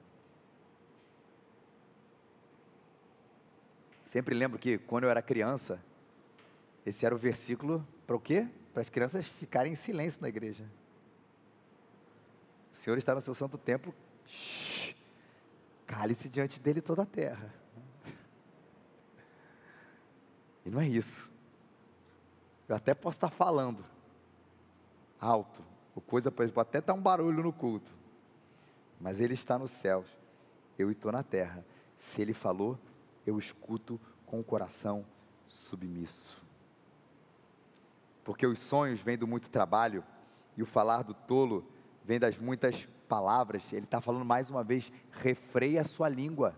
Sempre 4.05 4.33
lembro 4.33 4.57
que 4.57 4.77
quando 4.77 5.03
eu 5.03 5.09
era 5.09 5.21
criança, 5.21 5.83
esse 6.85 7.05
era 7.05 7.15
o 7.15 7.17
versículo 7.17 7.85
para 8.05 8.15
o 8.15 8.19
quê? 8.19 8.47
Para 8.73 8.81
as 8.81 8.89
crianças 8.89 9.25
ficarem 9.25 9.73
em 9.73 9.75
silêncio 9.75 10.21
na 10.21 10.27
igreja. 10.27 10.65
O 12.73 12.75
Senhor 12.75 12.97
está 12.97 13.15
no 13.15 13.21
seu 13.21 13.33
santo 13.33 13.57
templo, 13.57 13.93
cale-se 15.85 16.27
diante 16.27 16.59
dele 16.59 16.81
toda 16.81 17.03
a 17.03 17.05
terra. 17.05 17.53
E 20.65 20.69
não 20.69 20.81
é 20.81 20.87
isso. 20.87 21.31
Eu 22.67 22.75
até 22.75 22.93
posso 22.93 23.17
estar 23.17 23.29
falando 23.29 23.83
alto, 25.19 25.63
ou 25.95 26.01
coisa, 26.01 26.31
por 26.31 26.43
exemplo, 26.43 26.61
até 26.61 26.81
dar 26.81 26.93
um 26.93 27.01
barulho 27.01 27.43
no 27.43 27.53
culto. 27.53 27.93
Mas 28.99 29.19
ele 29.19 29.33
está 29.35 29.57
nos 29.57 29.71
céus, 29.71 30.07
eu 30.77 30.89
estou 30.89 31.11
na 31.11 31.23
terra. 31.23 31.63
Se 31.97 32.21
ele 32.21 32.33
falou, 32.33 32.77
eu 33.25 33.37
escuto 33.37 33.99
com 34.25 34.39
o 34.39 34.43
coração 34.43 35.05
submisso 35.47 36.42
porque 38.23 38.45
os 38.45 38.59
sonhos 38.59 39.01
vêm 39.01 39.17
do 39.17 39.27
muito 39.27 39.49
trabalho 39.49 40.03
e 40.55 40.63
o 40.63 40.65
falar 40.65 41.03
do 41.03 41.13
tolo 41.13 41.67
vem 42.03 42.19
das 42.19 42.37
muitas 42.37 42.87
palavras. 43.07 43.71
Ele 43.73 43.85
está 43.85 43.99
falando 43.99 44.25
mais 44.25 44.49
uma 44.49 44.63
vez: 44.63 44.91
refreia 45.11 45.81
a 45.81 45.85
sua 45.85 46.07
língua, 46.07 46.55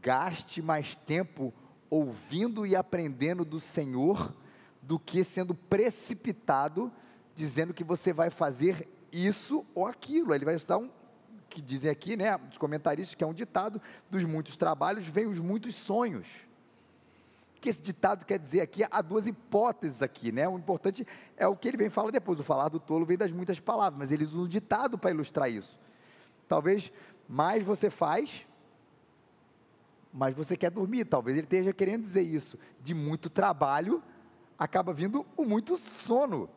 gaste 0.00 0.62
mais 0.62 0.94
tempo 0.94 1.52
ouvindo 1.90 2.66
e 2.66 2.74
aprendendo 2.74 3.44
do 3.44 3.60
Senhor 3.60 4.34
do 4.82 4.98
que 4.98 5.24
sendo 5.24 5.54
precipitado 5.54 6.92
dizendo 7.34 7.74
que 7.74 7.82
você 7.82 8.12
vai 8.12 8.30
fazer 8.30 8.88
isso 9.10 9.64
ou 9.74 9.86
aquilo. 9.86 10.34
Ele 10.34 10.44
vai 10.44 10.56
usar 10.56 10.78
um 10.78 10.90
que 11.48 11.62
dizem 11.62 11.88
aqui, 11.88 12.16
né, 12.16 12.36
os 12.50 12.58
comentaristas 12.58 13.14
que 13.14 13.22
é 13.22 13.26
um 13.26 13.32
ditado 13.32 13.80
dos 14.10 14.24
muitos 14.24 14.56
trabalhos 14.56 15.06
vem 15.06 15.26
os 15.26 15.38
muitos 15.38 15.76
sonhos 15.76 16.26
que 17.64 17.70
esse 17.70 17.80
ditado 17.80 18.26
quer 18.26 18.38
dizer 18.38 18.60
aqui? 18.60 18.82
Há 18.90 19.00
duas 19.00 19.26
hipóteses 19.26 20.02
aqui, 20.02 20.30
né? 20.30 20.46
O 20.46 20.58
importante 20.58 21.06
é 21.34 21.48
o 21.48 21.56
que 21.56 21.66
ele 21.66 21.78
vem 21.78 21.88
falar 21.88 22.10
depois. 22.10 22.38
O 22.38 22.42
falar 22.42 22.68
do 22.68 22.78
tolo 22.78 23.06
vem 23.06 23.16
das 23.16 23.32
muitas 23.32 23.58
palavras, 23.58 23.98
mas 23.98 24.12
ele 24.12 24.22
usa 24.22 24.36
um 24.36 24.46
ditado 24.46 24.98
para 24.98 25.10
ilustrar 25.10 25.50
isso. 25.50 25.80
Talvez 26.46 26.92
mais 27.26 27.64
você 27.64 27.88
faz, 27.88 28.46
mais 30.12 30.34
você 30.34 30.58
quer 30.58 30.70
dormir. 30.70 31.06
Talvez 31.06 31.38
ele 31.38 31.46
esteja 31.46 31.72
querendo 31.72 32.02
dizer 32.02 32.20
isso. 32.20 32.58
De 32.82 32.92
muito 32.92 33.30
trabalho, 33.30 34.02
acaba 34.58 34.92
vindo 34.92 35.24
o 35.34 35.42
muito 35.46 35.78
sono. 35.78 36.50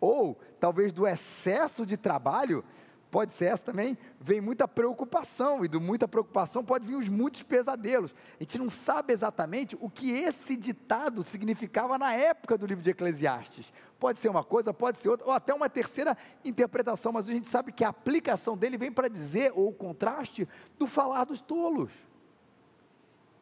Ou 0.00 0.38
talvez 0.60 0.92
do 0.92 1.08
excesso 1.08 1.84
de 1.84 1.96
trabalho, 1.96 2.64
pode 3.10 3.32
ser 3.32 3.46
essa 3.46 3.62
também, 3.62 3.96
vem 4.20 4.40
muita 4.40 4.66
preocupação, 4.66 5.64
e 5.64 5.68
do 5.68 5.80
muita 5.80 6.06
preocupação 6.06 6.64
pode 6.64 6.86
vir 6.86 6.96
os 6.96 7.08
muitos 7.08 7.42
pesadelos. 7.42 8.14
A 8.38 8.42
gente 8.42 8.58
não 8.58 8.68
sabe 8.68 9.12
exatamente 9.12 9.76
o 9.80 9.88
que 9.88 10.10
esse 10.10 10.56
ditado 10.56 11.22
significava 11.22 11.96
na 11.98 12.12
época 12.12 12.58
do 12.58 12.66
livro 12.66 12.82
de 12.82 12.90
Eclesiastes. 12.90 13.72
Pode 13.98 14.18
ser 14.18 14.28
uma 14.28 14.44
coisa, 14.44 14.74
pode 14.74 14.98
ser 14.98 15.08
outra, 15.08 15.26
ou 15.26 15.32
até 15.32 15.54
uma 15.54 15.68
terceira 15.68 16.16
interpretação, 16.44 17.12
mas 17.12 17.28
a 17.28 17.32
gente 17.32 17.48
sabe 17.48 17.72
que 17.72 17.84
a 17.84 17.88
aplicação 17.88 18.56
dele 18.56 18.76
vem 18.76 18.92
para 18.92 19.08
dizer, 19.08 19.52
ou 19.54 19.68
o 19.68 19.72
contraste, 19.72 20.46
do 20.78 20.86
falar 20.86 21.24
dos 21.24 21.40
tolos. 21.40 21.90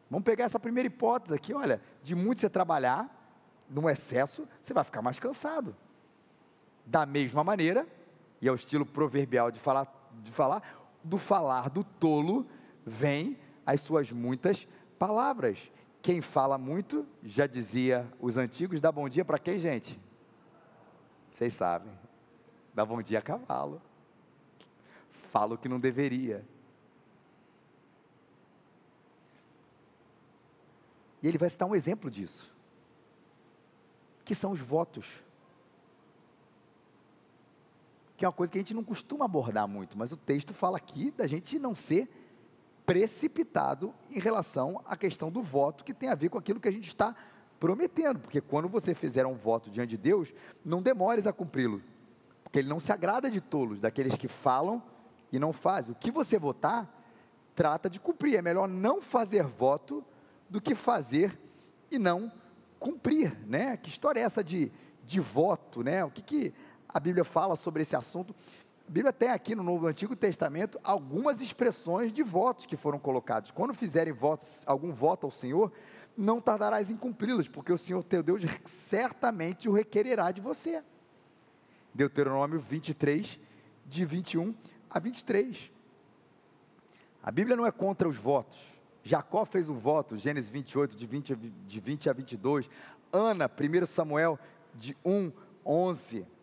Vamos 0.09 0.23
pegar 0.23 0.45
essa 0.45 0.59
primeira 0.59 0.87
hipótese 0.87 1.33
aqui, 1.33 1.53
olha, 1.53 1.81
de 2.03 2.15
muito 2.15 2.39
você 2.39 2.49
trabalhar, 2.49 3.09
num 3.69 3.89
excesso, 3.89 4.47
você 4.61 4.73
vai 4.73 4.83
ficar 4.83 5.01
mais 5.01 5.19
cansado. 5.19 5.75
Da 6.85 7.05
mesma 7.05 7.43
maneira, 7.43 7.87
e 8.41 8.47
é 8.47 8.51
o 8.51 8.55
estilo 8.55 8.85
proverbial 8.85 9.51
de 9.51 9.59
falar, 9.59 9.87
de 10.21 10.31
falar, 10.31 10.61
do 11.03 11.17
falar 11.17 11.69
do 11.69 11.83
tolo 11.83 12.45
vem 12.85 13.37
as 13.65 13.81
suas 13.81 14.11
muitas 14.11 14.67
palavras. 14.99 15.71
Quem 16.01 16.21
fala 16.21 16.57
muito, 16.57 17.05
já 17.23 17.47
dizia 17.47 18.07
os 18.19 18.37
antigos, 18.37 18.79
dá 18.79 18.91
bom 18.91 19.09
dia 19.09 19.25
para 19.25 19.39
quem, 19.39 19.57
gente? 19.57 19.99
Vocês 21.31 21.53
sabem. 21.53 21.91
Dá 22.73 22.85
bom 22.85 23.01
dia 23.01 23.19
a 23.19 23.21
cavalo. 23.21 23.81
Fala 25.31 25.55
o 25.55 25.57
que 25.57 25.67
não 25.67 25.79
deveria. 25.79 26.45
E 31.21 31.27
ele 31.27 31.37
vai 31.37 31.49
citar 31.49 31.67
um 31.67 31.75
exemplo 31.75 32.11
disso. 32.11 32.53
Que 34.23 34.35
são 34.35 34.51
os 34.51 34.59
votos 34.59 35.07
que 38.17 38.23
é 38.23 38.27
uma 38.27 38.33
coisa 38.33 38.51
que 38.51 38.57
a 38.57 38.61
gente 38.61 38.73
não 38.73 38.83
costuma 38.83 39.25
abordar 39.25 39.67
muito, 39.67 39.97
mas 39.97 40.11
o 40.11 40.17
texto 40.17 40.53
fala 40.53 40.77
aqui 40.77 41.11
da 41.11 41.27
gente 41.27 41.59
não 41.59 41.75
ser 41.75 42.09
precipitado 42.85 43.93
em 44.11 44.19
relação 44.19 44.81
à 44.85 44.95
questão 44.95 45.31
do 45.31 45.41
voto, 45.41 45.83
que 45.83 45.93
tem 45.93 46.09
a 46.09 46.15
ver 46.15 46.29
com 46.29 46.37
aquilo 46.37 46.59
que 46.59 46.67
a 46.67 46.71
gente 46.71 46.87
está 46.87 47.15
prometendo, 47.59 48.19
porque 48.19 48.39
quando 48.39 48.69
você 48.69 48.93
fizer 48.93 49.25
um 49.25 49.35
voto 49.35 49.69
diante 49.69 49.91
de 49.91 49.97
Deus, 49.97 50.33
não 50.63 50.81
demores 50.81 51.25
a 51.25 51.33
cumpri-lo, 51.33 51.81
porque 52.43 52.59
Ele 52.59 52.69
não 52.69 52.79
se 52.79 52.91
agrada 52.91 53.29
de 53.29 53.41
tolos, 53.41 53.79
daqueles 53.79 54.15
que 54.15 54.27
falam 54.27 54.81
e 55.31 55.39
não 55.39 55.51
fazem. 55.51 55.91
O 55.91 55.95
que 55.95 56.11
você 56.11 56.37
votar, 56.37 56.89
trata 57.55 57.89
de 57.89 57.99
cumprir, 57.99 58.35
é 58.35 58.41
melhor 58.41 58.67
não 58.67 59.01
fazer 59.01 59.43
voto 59.43 60.03
do 60.49 60.61
que 60.61 60.75
fazer 60.75 61.39
e 61.89 61.97
não 61.97 62.31
cumprir, 62.79 63.37
né? 63.47 63.75
Que 63.77 63.89
história 63.89 64.19
é 64.19 64.23
essa 64.23 64.43
de, 64.43 64.71
de 65.03 65.19
voto, 65.19 65.81
né? 65.81 66.03
O 66.05 66.11
que, 66.11 66.21
que 66.21 66.53
a 66.95 66.99
Bíblia 67.01 67.25
fala 67.25 67.57
sobre 67.57 67.81
esse 67.81 67.93
assunto. 67.93 68.33
A 68.87 68.89
Bíblia 68.89 69.11
tem 69.11 69.27
aqui 69.27 69.53
no 69.53 69.63
Novo 69.63 69.85
Antigo 69.85 70.15
Testamento 70.15 70.79
algumas 70.81 71.41
expressões 71.41 72.13
de 72.13 72.23
votos 72.23 72.65
que 72.65 72.77
foram 72.77 72.97
colocados. 72.97 73.51
Quando 73.51 73.73
fizerem 73.73 74.13
votos, 74.13 74.63
algum 74.65 74.93
voto 74.93 75.25
ao 75.25 75.31
Senhor, 75.31 75.73
não 76.15 76.39
tardarás 76.39 76.89
em 76.89 76.95
cumpri-los, 76.95 77.49
porque 77.49 77.73
o 77.73 77.77
Senhor 77.77 78.01
teu 78.01 78.23
Deus 78.23 78.43
certamente 78.63 79.67
o 79.67 79.73
requererá 79.73 80.31
de 80.31 80.39
você. 80.39 80.81
Deuteronômio 81.93 82.61
23, 82.61 83.41
de 83.85 84.05
21 84.05 84.55
a 84.89 84.97
23. 84.97 85.69
A 87.21 87.29
Bíblia 87.29 87.57
não 87.57 87.65
é 87.65 87.73
contra 87.73 88.07
os 88.07 88.15
votos. 88.15 88.57
Jacó 89.03 89.43
fez 89.43 89.67
um 89.67 89.75
voto, 89.75 90.15
Gênesis 90.15 90.49
28, 90.49 90.95
de 90.95 91.05
20 91.05 91.33
a, 91.33 91.37
de 91.67 91.79
20 91.81 92.09
a 92.09 92.13
22. 92.13 92.69
Ana, 93.11 93.51
1 93.51 93.85
Samuel, 93.85 94.39
de 94.73 94.95
1, 95.03 95.33
11. 95.65 96.34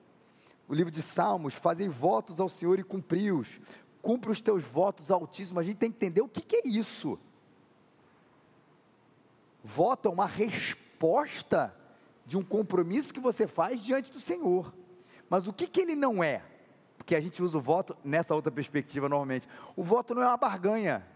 O 0.69 0.75
livro 0.75 0.91
de 0.91 1.03
Salmos, 1.03 1.55
fazem 1.55 1.89
votos 1.89 2.41
ao 2.41 2.49
Senhor 2.49 2.79
e 2.79 2.85
cumpri-os. 2.85 3.61
Cumpre 4.01 4.31
os 4.31 4.41
teus 4.41 4.65
votos 4.65 5.11
altíssimos. 5.11 5.61
A 5.61 5.65
gente 5.65 5.77
tem 5.77 5.91
que 5.91 5.97
entender 5.97 6.23
o 6.23 6.29
que, 6.29 6.41
que 6.41 6.57
é 6.57 6.69
isso. 6.69 7.19
Voto 9.63 10.09
é 10.09 10.11
uma 10.11 10.27
resposta 10.27 11.75
de 12.27 12.37
um 12.37 12.43
compromisso 12.43 13.13
que 13.13 13.21
você 13.21 13.47
faz 13.47 13.83
diante 13.83 14.11
do 14.11 14.21
Senhor. 14.21 14.73
Mas 15.29 15.47
o 15.47 15.53
que, 15.53 15.67
que 15.67 15.81
ele 15.81 15.95
não 15.95 16.23
é? 16.23 16.43
Porque 16.97 17.15
a 17.15 17.21
gente 17.21 17.43
usa 17.43 17.59
o 17.59 17.61
voto 17.61 17.97
nessa 18.05 18.35
outra 18.35 18.51
perspectiva 18.51 19.09
normalmente. 19.09 19.49
O 19.77 19.83
voto 19.83 20.15
não 20.15 20.23
é 20.23 20.29
uma 20.29 20.37
barganha. 20.37 21.07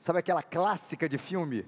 Sabe 0.00 0.18
aquela 0.18 0.42
clássica 0.42 1.08
de 1.08 1.18
filme? 1.18 1.66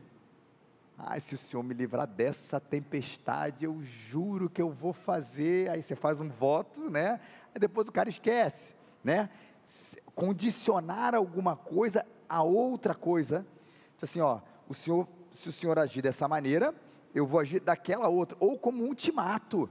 Ah, 1.05 1.19
se 1.19 1.35
o 1.35 1.39
Senhor 1.39 1.65
me 1.65 1.75
livrar 1.75 2.07
dessa 2.07 2.61
tempestade, 2.61 3.65
eu 3.65 3.83
juro 3.83 4.49
que 4.49 4.63
eu 4.63 4.71
vou 4.71 4.93
fazer. 4.93 5.69
Aí 5.69 5.83
você 5.83 5.97
faz 5.97 6.21
um 6.21 6.29
voto, 6.29 6.89
né? 6.89 7.19
Aí 7.53 7.59
depois 7.59 7.89
o 7.89 7.93
cara 7.93 8.09
esquece, 8.09 8.73
né? 9.03 9.29
Condicionar 10.15 11.13
alguma 11.17 11.57
coisa 11.57 12.07
a 12.29 12.45
outra 12.45 12.95
coisa. 12.95 13.45
Tipo 13.95 14.05
assim, 14.05 14.21
ó, 14.21 14.41
o 14.69 14.75
senhor, 14.75 15.09
se 15.33 15.49
o 15.49 15.53
senhor 15.53 15.77
agir 15.77 16.03
dessa 16.03 16.29
maneira, 16.29 16.73
eu 17.13 17.27
vou 17.27 17.41
agir 17.41 17.59
daquela 17.59 18.07
outra, 18.07 18.37
ou 18.39 18.57
como 18.57 18.85
um 18.85 18.87
ultimato. 18.87 19.69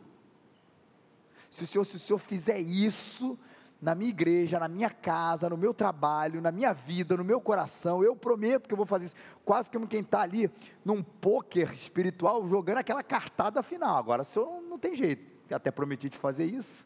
Se 1.49 1.63
o 1.63 1.67
senhor, 1.67 1.85
se 1.85 1.95
o 1.95 1.99
senhor 1.99 2.19
fizer 2.19 2.59
isso 2.59 3.39
na 3.81 3.95
minha 3.95 4.09
igreja, 4.09 4.59
na 4.59 4.67
minha 4.67 4.89
casa, 4.89 5.49
no 5.49 5.57
meu 5.57 5.73
trabalho, 5.73 6.39
na 6.39 6.51
minha 6.51 6.71
vida, 6.73 7.17
no 7.17 7.23
meu 7.23 7.41
coração, 7.41 8.03
eu 8.03 8.15
prometo 8.15 8.67
que 8.67 8.73
eu 8.73 8.77
vou 8.77 8.85
fazer 8.85 9.05
isso. 9.05 9.15
Quase 9.43 9.69
como 9.71 9.87
quem 9.87 10.01
está 10.01 10.21
ali 10.21 10.51
num 10.85 11.01
poker 11.01 11.73
espiritual 11.73 12.47
jogando 12.47 12.77
aquela 12.77 13.01
cartada 13.01 13.63
final. 13.63 13.97
Agora, 13.97 14.21
o 14.21 14.25
senhor 14.25 14.61
não 14.61 14.77
tem 14.77 14.95
jeito, 14.95 15.25
eu 15.49 15.57
até 15.57 15.71
prometi 15.71 16.09
te 16.09 16.17
fazer 16.17 16.45
isso. 16.45 16.85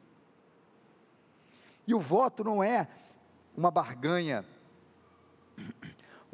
E 1.85 1.93
o 1.93 1.99
voto 1.99 2.43
não 2.43 2.63
é 2.63 2.87
uma 3.55 3.69
barganha 3.69 4.45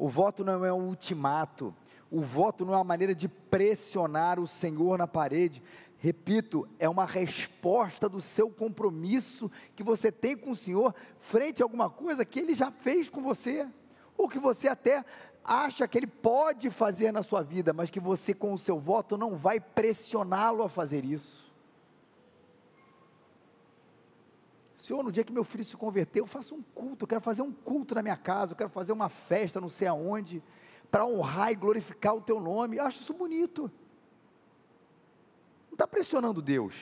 o 0.02 0.08
voto 0.08 0.44
não 0.44 0.64
é 0.64 0.72
um 0.72 0.88
ultimato. 0.88 1.72
O 2.10 2.20
voto 2.20 2.64
não 2.64 2.74
é 2.74 2.76
uma 2.76 2.84
maneira 2.84 3.14
de 3.14 3.28
pressionar 3.28 4.40
o 4.40 4.48
Senhor 4.48 4.98
na 4.98 5.06
parede. 5.06 5.62
Repito, 6.02 6.68
é 6.80 6.88
uma 6.88 7.04
resposta 7.04 8.08
do 8.08 8.20
seu 8.20 8.50
compromisso 8.50 9.48
que 9.76 9.84
você 9.84 10.10
tem 10.10 10.36
com 10.36 10.50
o 10.50 10.56
Senhor 10.56 10.92
frente 11.20 11.62
a 11.62 11.64
alguma 11.64 11.88
coisa 11.88 12.24
que 12.24 12.40
Ele 12.40 12.54
já 12.54 12.72
fez 12.72 13.08
com 13.08 13.22
você, 13.22 13.68
ou 14.18 14.28
que 14.28 14.40
você 14.40 14.66
até 14.66 15.04
acha 15.44 15.86
que 15.86 15.96
Ele 15.96 16.08
pode 16.08 16.70
fazer 16.70 17.12
na 17.12 17.22
sua 17.22 17.40
vida, 17.40 17.72
mas 17.72 17.88
que 17.88 18.00
você, 18.00 18.34
com 18.34 18.52
o 18.52 18.58
seu 18.58 18.80
voto, 18.80 19.16
não 19.16 19.36
vai 19.36 19.60
pressioná-lo 19.60 20.64
a 20.64 20.68
fazer 20.68 21.04
isso. 21.04 21.52
Senhor, 24.76 25.04
no 25.04 25.12
dia 25.12 25.22
que 25.22 25.32
meu 25.32 25.44
filho 25.44 25.64
se 25.64 25.76
converteu, 25.76 26.24
eu 26.24 26.28
faço 26.28 26.56
um 26.56 26.62
culto, 26.74 27.04
eu 27.04 27.08
quero 27.08 27.20
fazer 27.20 27.42
um 27.42 27.52
culto 27.52 27.94
na 27.94 28.02
minha 28.02 28.16
casa, 28.16 28.54
eu 28.54 28.56
quero 28.56 28.70
fazer 28.70 28.90
uma 28.90 29.08
festa, 29.08 29.60
não 29.60 29.68
sei 29.68 29.86
aonde, 29.86 30.42
para 30.90 31.06
honrar 31.06 31.52
e 31.52 31.54
glorificar 31.54 32.16
o 32.16 32.20
teu 32.20 32.40
nome. 32.40 32.78
Eu 32.78 32.86
acho 32.86 33.02
isso 33.02 33.14
bonito. 33.14 33.70
Não 35.72 35.74
está 35.74 35.86
pressionando 35.86 36.42
Deus. 36.42 36.74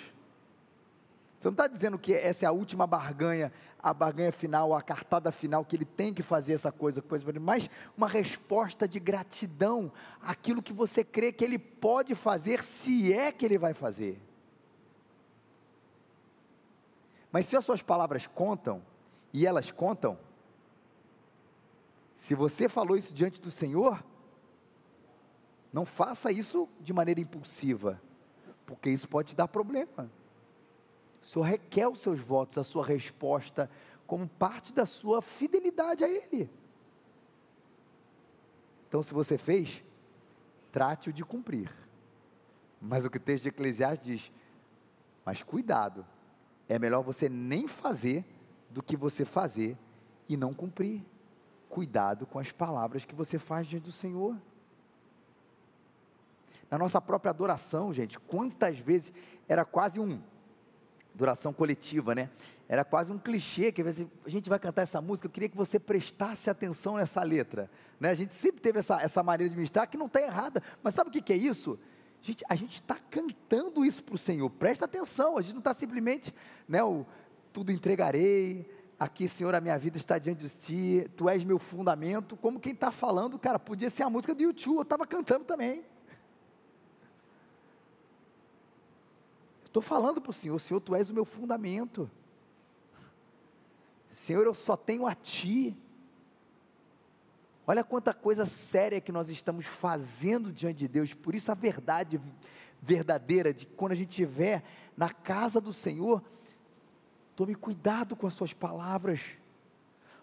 Você 1.39 1.47
não 1.47 1.53
está 1.53 1.69
dizendo 1.69 1.97
que 1.97 2.13
essa 2.13 2.45
é 2.45 2.49
a 2.49 2.53
última 2.53 2.89
barganha, 2.89 3.53
a 3.79 3.95
barganha 3.95 4.33
final, 4.33 4.75
a 4.75 4.83
cartada 4.83 5.31
final, 5.31 5.65
que 5.65 5.77
ele 5.77 5.85
tem 5.85 6.13
que 6.13 6.25
fazer 6.25 6.55
essa 6.55 6.73
coisa, 6.73 7.01
coisa, 7.01 7.25
mas 7.41 7.71
uma 7.97 8.09
resposta 8.09 8.89
de 8.89 8.99
gratidão 8.99 9.93
àquilo 10.21 10.61
que 10.61 10.73
você 10.73 11.05
crê 11.05 11.33
que 11.33 11.45
ele 11.45 11.57
pode 11.57 12.17
fazer, 12.17 12.65
se 12.65 13.13
é 13.13 13.31
que 13.31 13.47
ele 13.47 13.59
vai 13.59 13.73
fazer. 13.73 14.21
Mas 17.31 17.47
se 17.47 17.57
as 17.57 17.65
suas 17.65 17.81
palavras 17.81 18.27
contam, 18.27 18.83
e 19.33 19.47
elas 19.47 19.71
contam, 19.71 20.19
se 22.17 22.35
você 22.35 22.69
falou 22.69 22.97
isso 22.97 23.15
diante 23.15 23.41
do 23.41 23.53
Senhor, 23.53 24.05
não 25.73 25.87
faça 25.87 26.33
isso 26.33 26.69
de 26.81 26.93
maneira 26.93 27.21
impulsiva, 27.21 28.03
porque 28.71 28.89
isso 28.89 29.09
pode 29.09 29.31
te 29.31 29.35
dar 29.35 29.49
problema. 29.49 30.09
O 31.21 31.27
Senhor 31.27 31.45
requer 31.45 31.89
os 31.89 31.99
seus 31.99 32.21
votos, 32.21 32.57
a 32.57 32.63
sua 32.63 32.87
resposta, 32.87 33.69
como 34.07 34.29
parte 34.29 34.73
da 34.73 34.87
sua 34.87 35.21
fidelidade 35.21 36.05
a 36.05 36.09
Ele. 36.09 36.49
Então, 38.89 39.03
se 39.03 39.13
você 39.13 39.37
fez, 39.37 39.85
trate-o 40.71 41.13
de 41.13 41.25
cumprir. 41.25 41.69
Mas 42.81 43.05
o 43.05 43.11
que 43.11 43.17
o 43.17 43.21
texto 43.21 43.43
de 43.43 43.49
Eclesiastes 43.49 44.07
diz, 44.07 44.33
mas 45.25 45.43
cuidado, 45.43 46.07
é 46.69 46.79
melhor 46.79 47.03
você 47.03 47.29
nem 47.29 47.67
fazer 47.67 48.25
do 48.71 48.85
que 48.85 48.97
você 48.97 49.25
fazer 49.25 49.77
e 50.29 50.37
não 50.37 50.55
cumprir. 50.55 51.05
Cuidado 51.69 52.25
com 52.25 52.39
as 52.39 52.53
palavras 52.53 53.05
que 53.05 53.17
você 53.17 53.37
faz 53.37 53.67
diante 53.67 53.87
do 53.87 53.93
Senhor. 53.93 54.37
Na 56.71 56.79
nossa 56.79 57.01
própria 57.01 57.31
adoração, 57.31 57.93
gente, 57.93 58.19
quantas 58.19 58.79
vezes 58.79 59.13
era 59.49 59.65
quase 59.65 59.99
um 59.99 60.23
adoração 61.15 61.53
coletiva, 61.53 62.15
né? 62.15 62.31
Era 62.69 62.85
quase 62.85 63.11
um 63.11 63.19
clichê 63.19 63.73
que 63.73 63.83
a 63.83 64.29
gente 64.31 64.49
vai 64.49 64.59
cantar 64.59 64.83
essa 64.83 65.01
música. 65.03 65.27
Eu 65.27 65.31
queria 65.31 65.49
que 65.49 65.57
você 65.57 65.79
prestasse 65.79 66.49
atenção 66.49 66.97
nessa 66.97 67.23
letra, 67.23 67.69
né? 67.99 68.11
A 68.11 68.15
gente 68.15 68.33
sempre 68.33 68.61
teve 68.61 68.79
essa, 68.79 69.03
essa 69.03 69.23
maneira 69.23 69.51
de 69.51 69.57
ministrar 69.57 69.89
que 69.89 69.99
não 69.99 70.07
está 70.07 70.23
errada, 70.23 70.63
mas 70.83 70.95
sabe 70.95 71.11
o 71.11 71.13
que, 71.13 71.21
que 71.21 71.33
é 71.33 71.37
isso? 71.37 71.79
Gente, 72.23 72.45
a 72.49 72.55
gente 72.55 72.75
está 72.75 72.97
cantando 73.11 73.85
isso 73.85 74.05
para 74.05 74.15
o 74.15 74.19
Senhor, 74.19 74.49
presta 74.51 74.85
atenção, 74.85 75.39
a 75.39 75.43
gente 75.43 75.55
não 75.55 75.61
está 75.61 75.73
simplesmente, 75.73 76.35
né, 76.69 76.83
o, 76.83 77.07
tudo 77.51 77.73
entregarei, 77.73 78.69
aqui, 78.99 79.27
Senhor, 79.27 79.55
a 79.55 79.61
minha 79.61 79.79
vida 79.79 79.97
está 79.97 80.19
diante 80.19 80.45
de 80.45 80.51
ti, 80.51 81.11
tu 81.17 81.31
és 81.31 81.43
meu 81.43 81.59
fundamento, 81.59 82.37
como 82.37 82.61
quem 82.61 82.75
está 82.75 82.91
falando, 82.91 83.39
cara, 83.39 83.59
podia 83.59 83.89
ser 83.89 84.03
a 84.03 84.11
música 84.11 84.35
do 84.35 84.43
YouTube, 84.43 84.77
eu 84.77 84.83
estava 84.83 85.07
cantando 85.07 85.47
também. 85.47 85.83
Estou 89.71 89.81
falando 89.81 90.21
para 90.21 90.31
o 90.31 90.35
Senhor, 90.35 90.59
Senhor, 90.59 90.81
tu 90.81 90.97
és 90.97 91.11
o 91.11 91.15
meu 91.15 91.25
fundamento. 91.25 92.11
Senhor, 94.11 94.45
eu 94.45 94.53
só 94.53 94.77
tenho 94.77 95.07
a 95.07 95.15
Ti. 95.15 95.77
Olha 97.65 97.85
quanta 97.85 98.13
coisa 98.13 98.45
séria 98.47 99.01
que 99.01 99.13
nós 99.13 99.29
estamos 99.29 99.65
fazendo 99.67 100.53
diante 100.53 100.79
de 100.79 100.89
Deus. 100.89 101.15
Por 101.15 101.37
isso 101.37 101.53
a 101.53 101.55
verdade 101.55 102.21
verdadeira 102.83 103.55
de 103.55 103.65
quando 103.65 103.93
a 103.93 103.95
gente 103.95 104.11
estiver 104.11 104.65
na 104.97 105.11
casa 105.11 105.61
do 105.61 105.73
Senhor, 105.73 106.21
tome 107.37 107.55
cuidado 107.55 108.17
com 108.17 108.27
as 108.27 108.35
suas 108.35 108.53
palavras. 108.53 109.21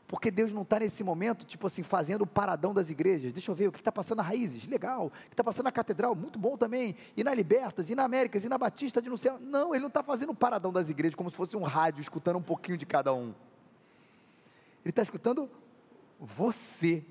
Porque 0.08 0.32
Deus 0.32 0.54
não 0.54 0.62
está 0.62 0.80
nesse 0.80 1.04
momento, 1.04 1.46
tipo 1.46 1.68
assim, 1.68 1.84
fazendo 1.84 2.22
o 2.22 2.28
paradão 2.28 2.74
das 2.74 2.90
igrejas. 2.90 3.34
Deixa 3.34 3.52
eu 3.52 3.56
ver 3.56 3.68
o 3.68 3.72
que 3.74 3.80
está 3.80 3.92
passando 3.92 4.20
na 4.20 4.24
Raízes, 4.24 4.66
legal. 4.66 5.08
O 5.08 5.12
que 5.12 5.34
está 5.34 5.44
passando 5.44 5.66
na 5.66 5.72
Catedral, 5.72 6.16
muito 6.16 6.40
bom 6.40 6.56
também. 6.56 6.96
E 7.16 7.24
na 7.26 7.34
Libertas, 7.34 7.90
e 7.90 7.96
na 7.96 8.06
Américas, 8.06 8.46
e 8.46 8.50
na 8.50 8.58
Batista 8.58 9.02
de 9.02 9.10
não 9.10 9.18
sei. 9.18 9.32
Não, 9.42 9.74
ele 9.76 9.82
não 9.82 9.90
está 9.90 10.02
fazendo 10.02 10.30
o 10.30 10.36
paradão 10.36 10.72
das 10.72 10.90
igrejas 10.90 11.14
como 11.14 11.30
se 11.30 11.36
fosse 11.36 11.58
um 11.58 11.64
rádio, 11.64 12.00
escutando 12.00 12.38
um 12.38 12.42
pouquinho 12.42 12.78
de 12.78 12.86
cada 12.86 13.14
um. 13.14 13.34
Ele 14.82 14.92
está 14.92 15.02
escutando 15.02 15.50
você 16.18 17.04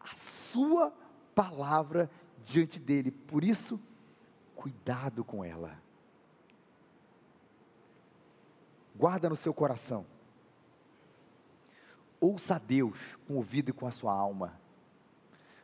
a 0.00 0.16
sua 0.16 0.90
palavra 1.34 2.10
diante 2.42 2.80
dele. 2.80 3.10
Por 3.10 3.44
isso, 3.44 3.78
cuidado 4.56 5.22
com 5.22 5.44
ela. 5.44 5.78
Guarda 8.96 9.28
no 9.28 9.36
seu 9.36 9.52
coração. 9.52 10.06
Ouça 12.20 12.56
a 12.56 12.58
Deus 12.58 13.16
com 13.26 13.34
o 13.34 13.36
ouvido 13.38 13.70
e 13.70 13.72
com 13.72 13.86
a 13.86 13.90
sua 13.90 14.12
alma. 14.12 14.60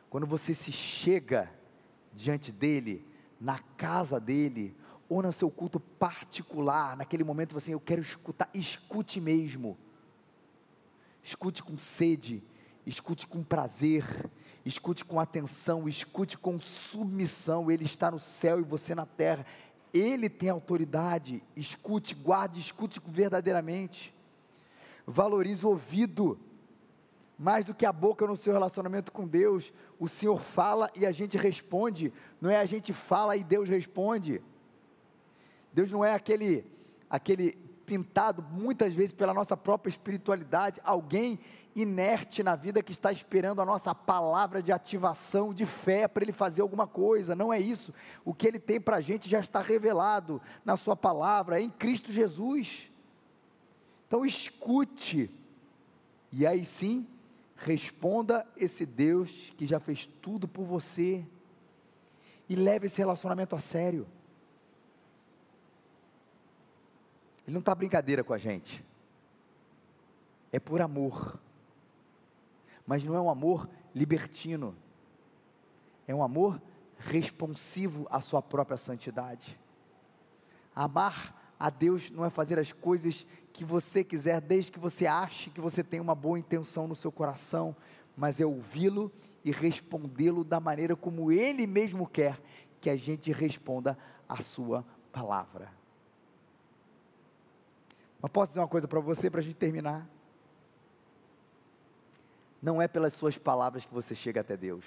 Quando 0.09 0.25
você 0.25 0.53
se 0.53 0.71
chega 0.71 1.51
diante 2.13 2.51
dele, 2.51 3.05
na 3.39 3.59
casa 3.59 4.19
dele, 4.19 4.75
ou 5.07 5.21
no 5.21 5.31
seu 5.31 5.49
culto 5.49 5.79
particular, 5.79 6.97
naquele 6.97 7.23
momento 7.23 7.53
você, 7.53 7.73
eu 7.73 7.79
quero 7.79 8.01
escutar, 8.01 8.49
escute 8.53 9.21
mesmo. 9.21 9.77
Escute 11.23 11.61
com 11.61 11.77
sede, 11.77 12.43
escute 12.85 13.27
com 13.27 13.43
prazer, 13.43 14.29
escute 14.65 15.05
com 15.05 15.19
atenção, 15.19 15.87
escute 15.87 16.37
com 16.37 16.59
submissão. 16.59 17.69
Ele 17.69 17.83
está 17.83 18.09
no 18.09 18.19
céu 18.19 18.59
e 18.59 18.63
você 18.63 18.95
na 18.95 19.05
terra. 19.05 19.45
Ele 19.93 20.29
tem 20.29 20.49
autoridade. 20.49 21.43
Escute, 21.55 22.15
guarde, 22.15 22.59
escute 22.59 23.01
verdadeiramente. 23.05 24.13
Valorize 25.05 25.65
o 25.65 25.69
ouvido 25.69 26.39
mais 27.37 27.63
do 27.63 27.73
que 27.73 27.85
a 27.85 27.93
boca 27.93 28.25
no 28.25 28.35
seu 28.35 28.51
relacionamento 28.51 29.11
com 29.11 29.27
Deus. 29.27 29.71
O 29.99 30.07
Senhor 30.07 30.41
fala 30.41 30.89
e 30.95 31.05
a 31.05 31.11
gente 31.11 31.37
responde, 31.37 32.11
não 32.41 32.49
é 32.49 32.57
a 32.57 32.65
gente 32.65 32.91
fala 32.91 33.35
e 33.35 33.43
Deus 33.43 33.69
responde. 33.69 34.41
Deus 35.71 35.91
não 35.91 36.03
é 36.03 36.13
aquele 36.13 36.65
aquele 37.09 37.53
pintado 37.85 38.43
muitas 38.51 38.93
vezes 38.93 39.13
pela 39.13 39.33
nossa 39.33 39.55
própria 39.55 39.89
espiritualidade, 39.89 40.81
alguém 40.83 41.39
inerte 41.73 42.43
na 42.43 42.55
vida 42.55 42.83
que 42.83 42.91
está 42.91 43.11
esperando 43.11 43.61
a 43.61 43.65
nossa 43.65 43.95
palavra 43.95 44.61
de 44.61 44.73
ativação, 44.73 45.53
de 45.53 45.65
fé 45.65 46.07
para 46.07 46.23
ele 46.23 46.33
fazer 46.33 46.61
alguma 46.61 46.85
coisa. 46.85 47.35
Não 47.35 47.53
é 47.53 47.59
isso. 47.59 47.93
O 48.25 48.33
que 48.33 48.47
ele 48.47 48.59
tem 48.59 48.81
para 48.81 48.97
a 48.97 49.01
gente 49.01 49.29
já 49.29 49.39
está 49.39 49.61
revelado 49.61 50.41
na 50.65 50.75
sua 50.75 50.97
palavra, 50.97 51.61
em 51.61 51.69
Cristo 51.69 52.11
Jesus. 52.11 52.91
Então 54.07 54.25
escute, 54.25 55.31
e 56.31 56.45
aí 56.45 56.65
sim 56.65 57.07
Responda 57.57 58.47
esse 58.55 58.85
Deus 58.85 59.51
que 59.57 59.65
já 59.65 59.79
fez 59.79 60.05
tudo 60.21 60.47
por 60.47 60.63
você. 60.63 61.25
E 62.47 62.55
leve 62.55 62.85
esse 62.85 62.97
relacionamento 62.97 63.55
a 63.55 63.59
sério. 63.59 64.07
Ele 67.45 67.53
não 67.53 67.59
está 67.59 67.73
brincadeira 67.73 68.23
com 68.23 68.33
a 68.33 68.37
gente. 68.37 68.85
É 70.51 70.59
por 70.59 70.81
amor. 70.81 71.39
Mas 72.85 73.03
não 73.03 73.15
é 73.15 73.21
um 73.21 73.29
amor 73.29 73.69
libertino. 73.93 74.75
É 76.07 76.15
um 76.15 76.23
amor 76.23 76.61
responsivo 76.97 78.07
à 78.09 78.21
sua 78.21 78.41
própria 78.41 78.77
santidade. 78.77 79.59
Amar 80.75 81.53
a 81.59 81.69
Deus 81.69 82.11
não 82.11 82.23
é 82.23 82.29
fazer 82.29 82.59
as 82.59 82.71
coisas 82.71 83.25
que 83.57 83.65
você 83.65 84.03
quiser, 84.03 84.39
desde 84.39 84.71
que 84.71 84.77
você 84.77 85.07
ache 85.07 85.49
que 85.49 85.59
você 85.59 85.83
tem 85.83 85.99
uma 85.99 86.13
boa 86.13 86.37
intenção 86.37 86.87
no 86.87 86.95
seu 86.95 87.11
coração, 87.11 87.75
mas 88.15 88.39
é 88.39 88.45
ouvi-lo 88.45 89.11
e 89.43 89.51
respondê-lo 89.51 90.43
da 90.43 90.59
maneira 90.59 90.95
como 90.95 91.31
ele 91.31 91.65
mesmo 91.65 92.05
quer 92.05 92.39
que 92.79 92.87
a 92.87 92.95
gente 92.95 93.31
responda 93.31 93.97
a 94.29 94.39
sua 94.41 94.85
palavra. 95.11 95.73
Mas 98.21 98.31
posso 98.31 98.51
dizer 98.51 98.59
uma 98.59 98.67
coisa 98.67 98.87
para 98.87 98.99
você, 98.99 99.27
para 99.27 99.39
a 99.39 99.43
gente 99.43 99.55
terminar? 99.55 100.07
Não 102.61 102.79
é 102.79 102.87
pelas 102.87 103.13
suas 103.13 103.39
palavras 103.39 103.85
que 103.85 103.93
você 103.93 104.13
chega 104.13 104.41
até 104.41 104.55
Deus. 104.55 104.85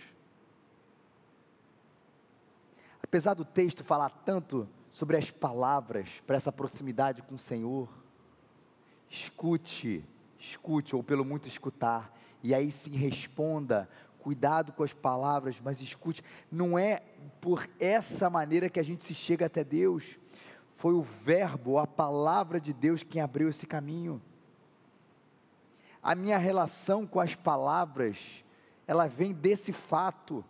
Apesar 3.02 3.34
do 3.34 3.44
texto 3.44 3.82
falar 3.82 4.10
tanto 4.10 4.68
sobre 4.92 5.16
as 5.16 5.28
palavras 5.28 6.08
para 6.24 6.36
essa 6.36 6.52
proximidade 6.52 7.20
com 7.22 7.34
o 7.34 7.38
Senhor, 7.38 7.88
escute, 9.10 10.04
escute, 10.38 10.94
ou 10.94 11.02
pelo 11.02 11.24
muito 11.24 11.48
escutar, 11.48 12.16
e 12.42 12.54
aí 12.54 12.70
sim 12.70 12.92
responda. 12.92 13.90
Cuidado 14.20 14.72
com 14.72 14.82
as 14.82 14.92
palavras, 14.92 15.60
mas 15.62 15.80
escute. 15.80 16.22
Não 16.50 16.78
é 16.78 17.02
por 17.40 17.68
essa 17.80 18.30
maneira 18.30 18.68
que 18.68 18.78
a 18.78 18.82
gente 18.82 19.04
se 19.04 19.14
chega 19.14 19.46
até 19.46 19.64
Deus. 19.64 20.18
Foi 20.76 20.94
o 20.94 21.02
Verbo, 21.02 21.78
a 21.78 21.86
palavra 21.86 22.60
de 22.60 22.72
Deus, 22.72 23.02
quem 23.02 23.20
abriu 23.20 23.48
esse 23.48 23.66
caminho. 23.66 24.22
A 26.02 26.14
minha 26.14 26.38
relação 26.38 27.06
com 27.06 27.18
as 27.18 27.34
palavras, 27.34 28.44
ela 28.86 29.08
vem 29.08 29.32
desse 29.32 29.72
fato. 29.72 30.44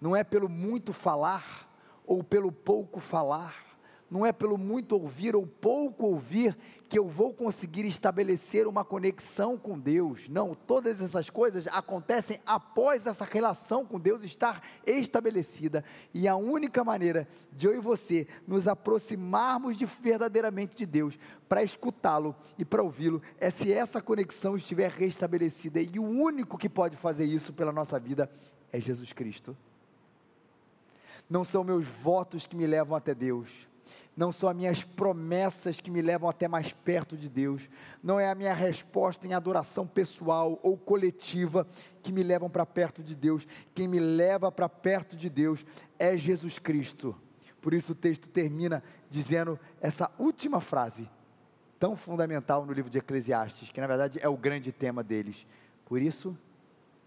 Não 0.00 0.16
é 0.16 0.24
pelo 0.24 0.48
muito 0.48 0.92
falar 0.92 1.70
ou 2.06 2.24
pelo 2.24 2.50
pouco 2.50 3.00
falar 3.00 3.71
não 4.12 4.26
é 4.26 4.32
pelo 4.32 4.58
muito 4.58 4.92
ouvir 4.92 5.34
ou 5.34 5.46
pouco 5.46 6.04
ouvir 6.04 6.54
que 6.86 6.98
eu 6.98 7.08
vou 7.08 7.32
conseguir 7.32 7.86
estabelecer 7.86 8.66
uma 8.66 8.84
conexão 8.84 9.56
com 9.56 9.78
Deus. 9.78 10.28
Não, 10.28 10.54
todas 10.54 11.00
essas 11.00 11.30
coisas 11.30 11.66
acontecem 11.68 12.38
após 12.44 13.06
essa 13.06 13.24
relação 13.24 13.86
com 13.86 13.98
Deus 13.98 14.22
estar 14.22 14.62
estabelecida. 14.86 15.82
E 16.12 16.28
a 16.28 16.36
única 16.36 16.84
maneira 16.84 17.26
de 17.52 17.66
eu 17.66 17.74
e 17.74 17.78
você 17.78 18.28
nos 18.46 18.68
aproximarmos 18.68 19.78
de, 19.78 19.86
verdadeiramente 19.86 20.76
de 20.76 20.84
Deus, 20.84 21.18
para 21.48 21.62
escutá-lo 21.62 22.36
e 22.58 22.66
para 22.66 22.82
ouvi-lo, 22.82 23.22
é 23.40 23.50
se 23.50 23.72
essa 23.72 24.02
conexão 24.02 24.56
estiver 24.56 24.90
restabelecida. 24.90 25.80
E 25.80 25.98
o 25.98 26.04
único 26.04 26.58
que 26.58 26.68
pode 26.68 26.98
fazer 26.98 27.24
isso 27.24 27.50
pela 27.54 27.72
nossa 27.72 27.98
vida 27.98 28.30
é 28.70 28.78
Jesus 28.78 29.10
Cristo. 29.14 29.56
Não 31.30 31.46
são 31.46 31.64
meus 31.64 31.88
votos 31.88 32.46
que 32.46 32.54
me 32.54 32.66
levam 32.66 32.94
até 32.94 33.14
Deus 33.14 33.71
não 34.16 34.30
são 34.30 34.48
as 34.48 34.56
minhas 34.56 34.84
promessas 34.84 35.80
que 35.80 35.90
me 35.90 36.02
levam 36.02 36.28
até 36.28 36.46
mais 36.46 36.72
perto 36.72 37.16
de 37.16 37.28
Deus, 37.28 37.68
não 38.02 38.20
é 38.20 38.28
a 38.28 38.34
minha 38.34 38.52
resposta 38.52 39.26
em 39.26 39.32
adoração 39.32 39.86
pessoal 39.86 40.58
ou 40.62 40.76
coletiva 40.76 41.66
que 42.02 42.12
me 42.12 42.22
levam 42.22 42.50
para 42.50 42.66
perto 42.66 43.02
de 43.02 43.14
Deus. 43.14 43.46
Quem 43.74 43.88
me 43.88 43.98
leva 43.98 44.52
para 44.52 44.68
perto 44.68 45.16
de 45.16 45.30
Deus 45.30 45.64
é 45.98 46.16
Jesus 46.16 46.58
Cristo. 46.58 47.16
Por 47.60 47.72
isso 47.72 47.92
o 47.92 47.94
texto 47.94 48.28
termina 48.28 48.82
dizendo 49.08 49.58
essa 49.80 50.10
última 50.18 50.60
frase, 50.60 51.08
tão 51.78 51.96
fundamental 51.96 52.66
no 52.66 52.72
livro 52.72 52.90
de 52.90 52.98
Eclesiastes, 52.98 53.70
que 53.70 53.80
na 53.80 53.86
verdade 53.86 54.18
é 54.20 54.28
o 54.28 54.36
grande 54.36 54.72
tema 54.72 55.02
deles. 55.02 55.46
Por 55.86 56.02
isso, 56.02 56.36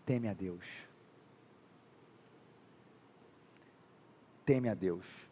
teme 0.05 0.27
a 0.27 0.33
Deus. 0.33 0.65
Teme 4.45 4.69
a 4.69 4.73
Deus 4.73 5.24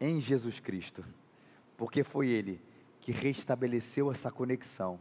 em 0.00 0.20
Jesus 0.20 0.60
Cristo, 0.60 1.04
porque 1.76 2.04
foi 2.04 2.28
Ele 2.28 2.60
que 3.00 3.12
restabeleceu 3.12 4.10
essa 4.10 4.30
conexão, 4.30 4.98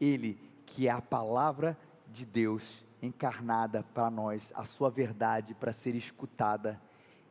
Ele 0.00 0.38
que 0.66 0.88
é 0.88 0.90
a 0.90 1.00
palavra 1.00 1.76
de 2.10 2.24
Deus 2.24 2.84
encarnada 3.00 3.82
para 3.82 4.10
nós, 4.10 4.52
a 4.54 4.64
Sua 4.64 4.90
verdade 4.90 5.54
para 5.54 5.72
ser 5.72 5.94
escutada, 5.94 6.80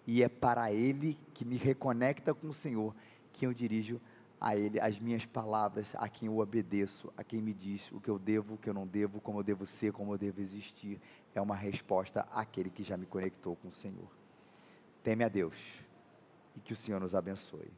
e 0.05 0.23
é 0.23 0.29
para 0.29 0.71
Ele 0.71 1.17
que 1.33 1.45
me 1.45 1.55
reconecta 1.55 2.33
com 2.33 2.47
o 2.47 2.53
Senhor 2.53 2.95
que 3.31 3.45
eu 3.45 3.53
dirijo 3.53 4.01
a 4.39 4.55
Ele 4.55 4.79
as 4.79 4.99
minhas 4.99 5.25
palavras, 5.25 5.93
a 5.95 6.09
quem 6.09 6.27
eu 6.27 6.39
obedeço, 6.39 7.13
a 7.15 7.23
quem 7.23 7.41
me 7.41 7.53
diz 7.53 7.91
o 7.91 8.01
que 8.01 8.09
eu 8.09 8.17
devo, 8.17 8.55
o 8.55 8.57
que 8.57 8.69
eu 8.69 8.73
não 8.73 8.87
devo, 8.87 9.21
como 9.21 9.39
eu 9.39 9.43
devo 9.43 9.65
ser, 9.67 9.93
como 9.93 10.13
eu 10.13 10.17
devo 10.17 10.41
existir. 10.41 10.99
É 11.35 11.39
uma 11.39 11.55
resposta 11.55 12.27
àquele 12.33 12.71
que 12.71 12.83
já 12.83 12.97
me 12.97 13.05
conectou 13.05 13.55
com 13.55 13.67
o 13.67 13.71
Senhor. 13.71 14.09
Teme 15.03 15.23
a 15.23 15.29
Deus 15.29 15.55
e 16.55 16.59
que 16.59 16.73
o 16.73 16.75
Senhor 16.75 16.99
nos 16.99 17.15
abençoe. 17.15 17.71